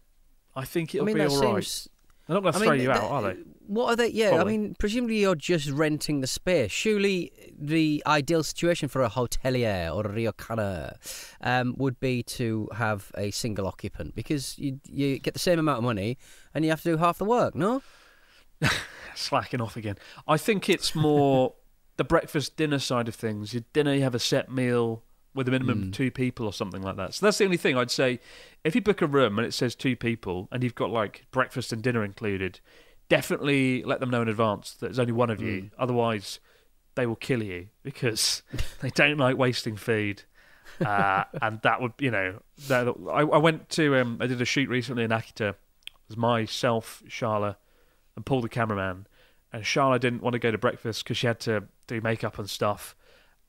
I 0.54 0.64
think 0.64 0.94
it'll. 0.94 1.04
I 1.04 1.12
mean, 1.12 1.16
be 1.16 1.24
all 1.34 1.40
right. 1.54 1.64
seems. 1.64 1.88
They're 2.26 2.34
not 2.34 2.42
going 2.42 2.52
to 2.52 2.58
throw 2.58 2.70
mean, 2.70 2.80
you 2.80 2.90
out, 2.90 3.10
are 3.10 3.22
they? 3.22 3.40
What 3.66 3.88
are 3.88 3.96
they? 3.96 4.08
Yeah, 4.08 4.40
I 4.40 4.44
mean, 4.44 4.74
presumably 4.78 5.20
you're 5.20 5.34
just 5.34 5.70
renting 5.70 6.20
the 6.20 6.26
space. 6.26 6.70
Surely 6.70 7.32
the 7.58 8.02
ideal 8.06 8.42
situation 8.42 8.88
for 8.88 9.02
a 9.02 9.08
hotelier 9.08 9.94
or 9.94 10.06
a 10.06 10.08
ryokana 10.08 10.96
um, 11.40 11.74
would 11.78 11.98
be 12.00 12.22
to 12.24 12.68
have 12.74 13.10
a 13.16 13.30
single 13.30 13.66
occupant 13.66 14.14
because 14.14 14.58
you 14.58 14.80
you 14.88 15.18
get 15.18 15.34
the 15.34 15.40
same 15.40 15.58
amount 15.58 15.78
of 15.78 15.84
money 15.84 16.18
and 16.54 16.64
you 16.64 16.70
have 16.70 16.82
to 16.82 16.90
do 16.90 16.96
half 16.96 17.18
the 17.18 17.24
work. 17.24 17.54
No. 17.54 17.82
slacking 19.14 19.60
off 19.60 19.76
again. 19.76 19.96
I 20.26 20.36
think 20.36 20.68
it's 20.68 20.94
more 20.94 21.54
the 21.96 22.04
breakfast 22.04 22.56
dinner 22.56 22.78
side 22.78 23.08
of 23.08 23.14
things. 23.14 23.52
Your 23.52 23.64
dinner, 23.72 23.94
you 23.94 24.02
have 24.02 24.14
a 24.14 24.20
set 24.20 24.50
meal 24.50 25.02
with 25.34 25.48
a 25.48 25.50
minimum 25.50 25.84
of 25.84 25.92
two 25.92 26.10
people 26.10 26.46
or 26.46 26.52
something 26.52 26.82
like 26.82 26.96
that. 26.96 27.14
So 27.14 27.26
that's 27.26 27.38
the 27.38 27.44
only 27.44 27.56
thing 27.56 27.76
I'd 27.76 27.90
say. 27.90 28.20
If 28.64 28.74
you 28.74 28.82
book 28.82 29.00
a 29.00 29.06
room 29.06 29.38
and 29.38 29.46
it 29.46 29.52
says 29.54 29.74
two 29.74 29.96
people 29.96 30.48
and 30.52 30.62
you've 30.62 30.74
got 30.74 30.90
like 30.90 31.24
breakfast 31.30 31.72
and 31.72 31.82
dinner 31.82 32.04
included, 32.04 32.60
definitely 33.08 33.82
let 33.84 34.00
them 34.00 34.10
know 34.10 34.22
in 34.22 34.28
advance 34.28 34.72
that 34.72 34.86
there's 34.86 34.98
only 34.98 35.12
one 35.12 35.30
of 35.30 35.40
you. 35.40 35.70
Otherwise, 35.78 36.38
they 36.94 37.06
will 37.06 37.16
kill 37.16 37.42
you 37.42 37.68
because 37.82 38.42
they 38.80 38.90
don't 38.90 39.18
like 39.18 39.36
wasting 39.36 39.76
food. 39.76 40.22
Uh, 40.80 41.24
and 41.42 41.60
that 41.62 41.80
would, 41.80 41.92
you 41.98 42.10
know, 42.10 42.40
that, 42.68 42.88
I, 43.10 43.20
I 43.20 43.38
went 43.38 43.68
to, 43.70 43.96
um, 43.96 44.18
I 44.20 44.26
did 44.26 44.40
a 44.40 44.44
shoot 44.44 44.68
recently 44.68 45.04
in 45.04 45.10
Akita. 45.10 45.50
It 45.50 45.56
was 46.08 46.16
myself, 46.16 47.02
Charla, 47.08 47.56
and 48.16 48.26
Paul 48.26 48.42
the 48.42 48.48
cameraman. 48.48 49.06
And 49.52 49.64
Charla 49.64 50.00
didn't 50.00 50.22
want 50.22 50.32
to 50.32 50.38
go 50.38 50.50
to 50.50 50.58
breakfast 50.58 51.04
because 51.04 51.18
she 51.18 51.26
had 51.26 51.40
to 51.40 51.64
do 51.86 52.00
makeup 52.00 52.38
and 52.38 52.48
stuff, 52.48 52.96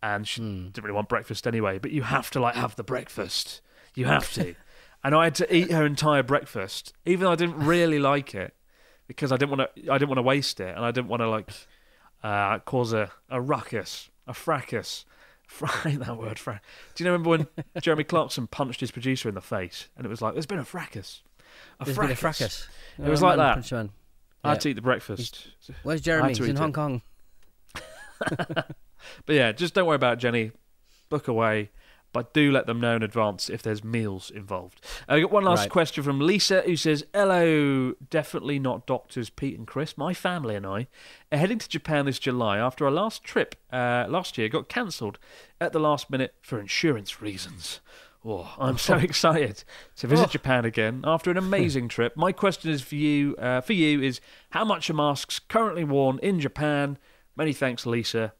and 0.03 0.27
she 0.27 0.41
didn't 0.41 0.83
really 0.83 0.93
want 0.93 1.09
breakfast 1.09 1.47
anyway. 1.47 1.79
But 1.79 1.89
you 1.91 2.03
have 2.03 2.29
to 2.31 2.39
like 2.39 2.53
have 2.55 2.75
the 2.75 2.83
breakfast. 2.83 3.61
You 3.95 4.05
have 4.05 4.31
to. 4.33 4.53
and 5.03 5.15
I 5.15 5.23
had 5.23 5.35
to 5.35 5.55
eat 5.55 5.71
her 5.71 5.85
entire 5.85 6.21
breakfast, 6.23 6.93
even 7.05 7.25
though 7.25 7.31
I 7.31 7.35
didn't 7.35 7.57
really 7.57 7.97
like 7.99 8.35
it, 8.35 8.53
because 9.07 9.31
I 9.31 9.37
didn't 9.37 9.57
want 9.57 9.75
to. 9.75 9.91
I 9.91 9.97
didn't 9.97 10.09
want 10.09 10.17
to 10.19 10.23
waste 10.23 10.59
it, 10.59 10.75
and 10.75 10.85
I 10.85 10.91
didn't 10.91 11.07
want 11.07 11.21
to 11.21 11.29
like 11.29 11.49
uh, 12.23 12.59
cause 12.59 12.93
a, 12.93 13.11
a 13.29 13.41
ruckus, 13.41 14.09
a 14.27 14.33
fracas. 14.33 15.05
Fra- 15.47 15.69
I 15.85 15.89
hate 15.89 15.99
that 15.99 16.17
word. 16.17 16.39
Fra- 16.39 16.61
Do 16.95 17.03
you 17.03 17.09
remember 17.11 17.29
when 17.29 17.47
Jeremy 17.81 18.03
Clarkson 18.03 18.47
punched 18.47 18.79
his 18.79 18.91
producer 18.91 19.29
in 19.29 19.35
the 19.35 19.41
face, 19.41 19.87
and 19.97 20.05
it 20.05 20.09
was 20.09 20.21
like, 20.21 20.33
"There's 20.33 20.45
been 20.45 20.59
a 20.59 20.65
fracas." 20.65 21.21
A 21.79 21.85
There's 21.85 21.97
been 21.97 22.11
a 22.11 22.15
fracas. 22.15 22.67
It 22.97 23.07
was 23.09 23.21
Oh, 23.23 23.27
like 23.27 23.37
man, 23.37 23.59
that. 23.61 23.71
man. 23.71 23.89
I 24.43 24.49
had 24.51 24.61
to 24.61 24.69
eat 24.69 24.73
the 24.73 24.81
breakfast. 24.81 25.47
Where's 25.83 26.01
I 26.01 26.03
Jeremy? 26.03 26.29
He's 26.33 26.39
in 26.47 26.55
Hong 26.55 26.69
it. 26.69 26.73
Kong. 26.73 27.01
But 29.25 29.35
yeah, 29.35 29.51
just 29.51 29.73
don't 29.73 29.85
worry 29.87 29.95
about 29.95 30.13
it, 30.13 30.19
Jenny. 30.19 30.51
Book 31.09 31.27
away. 31.27 31.71
but 32.11 32.31
do 32.31 32.51
let 32.51 32.67
them 32.67 32.79
know 32.79 32.95
in 32.95 33.01
advance 33.01 33.49
if 33.49 33.63
there's 33.63 33.83
meals 33.83 34.29
involved. 34.29 34.79
I 35.09 35.15
uh, 35.17 35.21
got 35.21 35.31
one 35.31 35.43
last 35.45 35.61
Right. 35.61 35.69
question 35.71 36.03
from 36.03 36.19
Lisa 36.19 36.61
who 36.61 36.75
says, 36.75 37.03
Hello, 37.11 37.93
definitely 38.07 38.59
not 38.59 38.85
doctors 38.85 39.31
Pete 39.31 39.57
and 39.57 39.65
Chris. 39.65 39.97
My 39.97 40.13
family 40.13 40.53
and 40.55 40.63
I 40.63 40.87
are 41.31 41.39
heading 41.39 41.57
to 41.57 41.67
Japan 41.67 42.05
this 42.05 42.19
July 42.19 42.59
after 42.59 42.85
our 42.85 42.91
last 42.91 43.23
trip 43.23 43.55
uh, 43.71 44.05
last 44.07 44.37
year 44.37 44.47
got 44.47 44.69
cancelled 44.69 45.17
at 45.59 45.73
the 45.73 45.79
last 45.79 46.11
minute 46.11 46.35
for 46.43 46.59
insurance 46.59 47.19
reasons. 47.19 47.79
Oh, 48.23 48.53
I'm 48.59 48.77
so 48.77 48.95
excited 49.09 49.63
to 49.95 50.05
visit 50.05 50.29
Japan 50.29 50.65
again 50.65 51.01
after 51.05 51.31
an 51.31 51.37
amazing 51.37 51.87
trip. 51.95 52.15
My 52.15 52.31
question 52.31 52.69
is 52.69 52.83
for 52.83 52.93
you. 52.95 53.35
Uh, 53.37 53.59
for 53.61 53.73
you 53.73 54.03
is 54.03 54.21
how 54.51 54.63
much 54.63 54.87
are 54.91 54.93
masks 54.93 55.39
currently 55.39 55.83
worn 55.83 56.19
in 56.21 56.39
Japan? 56.39 56.99
Many 57.35 57.53
thanks, 57.53 57.87
Lisa. 57.87 58.33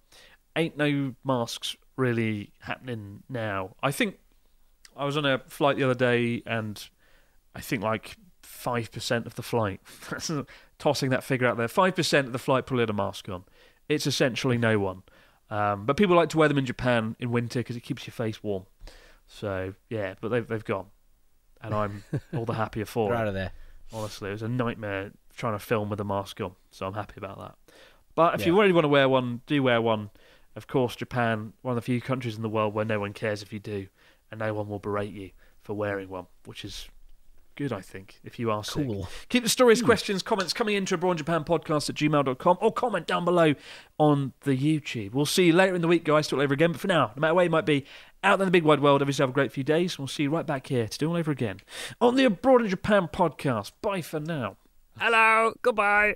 Ain't 0.56 0.78
no 0.78 1.16
masks 1.24 1.76
really 1.96 2.52
happening 2.60 3.24
now. 3.30 3.76
I 3.82 3.92
think 3.92 4.18
I 4.96 5.06
was 5.06 5.18
on 5.18 5.26
a 5.26 5.40
flight 5.48 5.78
the 5.78 5.84
other 5.84 5.96
day, 5.96 6.44
and 6.46 6.84
I 7.56 7.62
think 7.62 7.82
like 7.84 8.18
five 8.42 8.92
percent 8.92 9.26
of 9.26 9.36
the 9.36 9.42
flight, 9.44 9.82
tossing 10.80 11.10
that 11.10 11.24
figure 11.24 11.48
out 11.48 11.58
there, 11.58 11.68
five 11.68 11.96
percent 11.96 12.28
of 12.28 12.34
the 12.34 12.40
flight 12.40 12.66
probably 12.66 12.84
had 12.84 12.90
a 12.90 12.94
mask 12.94 13.30
on. 13.30 13.44
It's 13.90 14.08
essentially 14.08 14.58
no 14.58 14.80
one. 14.80 15.04
Um, 15.50 15.86
but 15.86 15.98
people 15.98 16.16
like 16.16 16.30
to 16.30 16.38
wear 16.38 16.48
them 16.48 16.58
in 16.58 16.66
Japan 16.66 17.16
in 17.20 17.32
winter 17.32 17.60
because 17.60 17.76
it 17.76 17.82
keeps 17.82 18.08
your 18.08 18.14
face 18.14 18.42
warm. 18.42 18.66
So 19.28 19.74
yeah, 19.90 20.16
but 20.22 20.30
they've 20.30 20.48
they've 20.48 20.64
gone, 20.64 20.88
and 21.62 21.74
I'm 21.74 22.04
all 22.34 22.46
the 22.46 22.54
happier 22.54 22.86
for 22.86 23.10
They're 23.10 23.18
it. 23.18 23.22
out 23.22 23.28
of 23.28 23.34
there. 23.34 23.52
Honestly, 23.92 24.30
it 24.30 24.34
was 24.34 24.42
a 24.42 24.48
nightmare 24.48 25.12
trying 25.36 25.54
to 25.54 25.60
film 25.60 25.90
with 25.90 26.00
a 26.00 26.04
mask 26.04 26.42
on, 26.42 26.54
so 26.72 26.88
I'm 26.88 26.94
happy 26.94 27.16
about 27.18 27.38
that. 27.40 27.56
But 28.16 28.36
if 28.40 28.46
you 28.46 28.60
really 28.60 28.74
want 28.74 28.86
to 28.86 28.90
wear 28.90 29.10
one, 29.10 29.42
do 29.48 29.62
wear 29.64 29.82
one. 29.82 30.10
Of 30.56 30.68
course, 30.68 30.96
Japan, 30.96 31.54
one 31.62 31.74
of 31.74 31.76
the 31.76 31.82
few 31.82 32.02
countries 32.02 32.36
in 32.36 32.42
the 32.42 32.50
world 32.50 32.74
where 32.74 32.86
no 32.86 33.00
one 33.00 33.14
cares 33.14 33.42
if 33.42 33.52
you 33.52 33.60
do, 33.60 33.88
and 34.32 34.40
no 34.40 34.54
one 34.54 34.68
will 34.68 34.80
berate 34.80 35.12
you 35.12 35.32
for 35.62 35.74
wearing 35.74 36.10
one, 36.10 36.28
which 36.46 36.64
is 36.64 36.88
good, 37.56 37.72
I 37.72 37.82
think, 37.82 38.20
if 38.24 38.40
you 38.40 38.52
are 38.52 38.64
sick. 38.64 38.88
Keep 39.30 39.44
the 39.44 39.50
stories, 39.50 39.80
hmm. 39.80 39.86
questions, 39.86 40.22
comments 40.22 40.54
coming 40.54 40.76
into 40.76 40.96
Abroad 40.96 41.18
Japan 41.18 41.44
podcast 41.44 41.90
at 41.90 41.96
gmail.com 41.96 42.58
or 42.62 42.72
comment 42.72 43.08
down 43.08 43.26
below 43.26 43.54
on 43.98 44.34
the 44.42 44.58
YouTube. 44.58 45.14
We'll 45.14 45.26
see 45.26 45.48
you 45.48 45.54
later 45.54 45.76
in 45.76 45.82
the 45.82 45.88
week, 45.88 46.04
guys, 46.04 46.28
to 46.28 46.36
do 46.36 46.42
it 46.42 46.44
over 46.44 46.54
again. 46.54 46.72
But 46.72 46.82
for 46.82 46.88
now, 46.88 47.12
no 47.16 47.22
matter 47.22 47.34
where 47.34 47.46
you 47.46 47.52
might 47.52 47.66
be, 47.66 47.86
out 48.24 48.40
in 48.40 48.46
the 48.46 48.52
big 48.52 48.64
wide 48.64 48.80
world, 48.80 49.02
obviously 49.02 49.24
have 49.24 49.30
a 49.30 49.34
great 49.34 49.52
few 49.52 49.64
days. 49.64 49.98
We'll 49.98 50.08
see 50.08 50.24
you 50.24 50.30
right 50.30 50.46
back 50.46 50.68
here 50.68 50.88
to 50.88 50.98
do 50.98 51.08
it 51.08 51.10
all 51.10 51.18
over 51.18 51.32
again 51.32 51.60
on 52.00 52.16
the 52.16 52.26
Abroad 52.26 52.62
in 52.62 52.70
Japan 52.70 53.10
podcast. 53.12 53.72
Bye 53.82 54.02
for 54.02 54.20
now. 54.20 54.58
Hello. 55.00 55.54
Goodbye. 55.62 56.16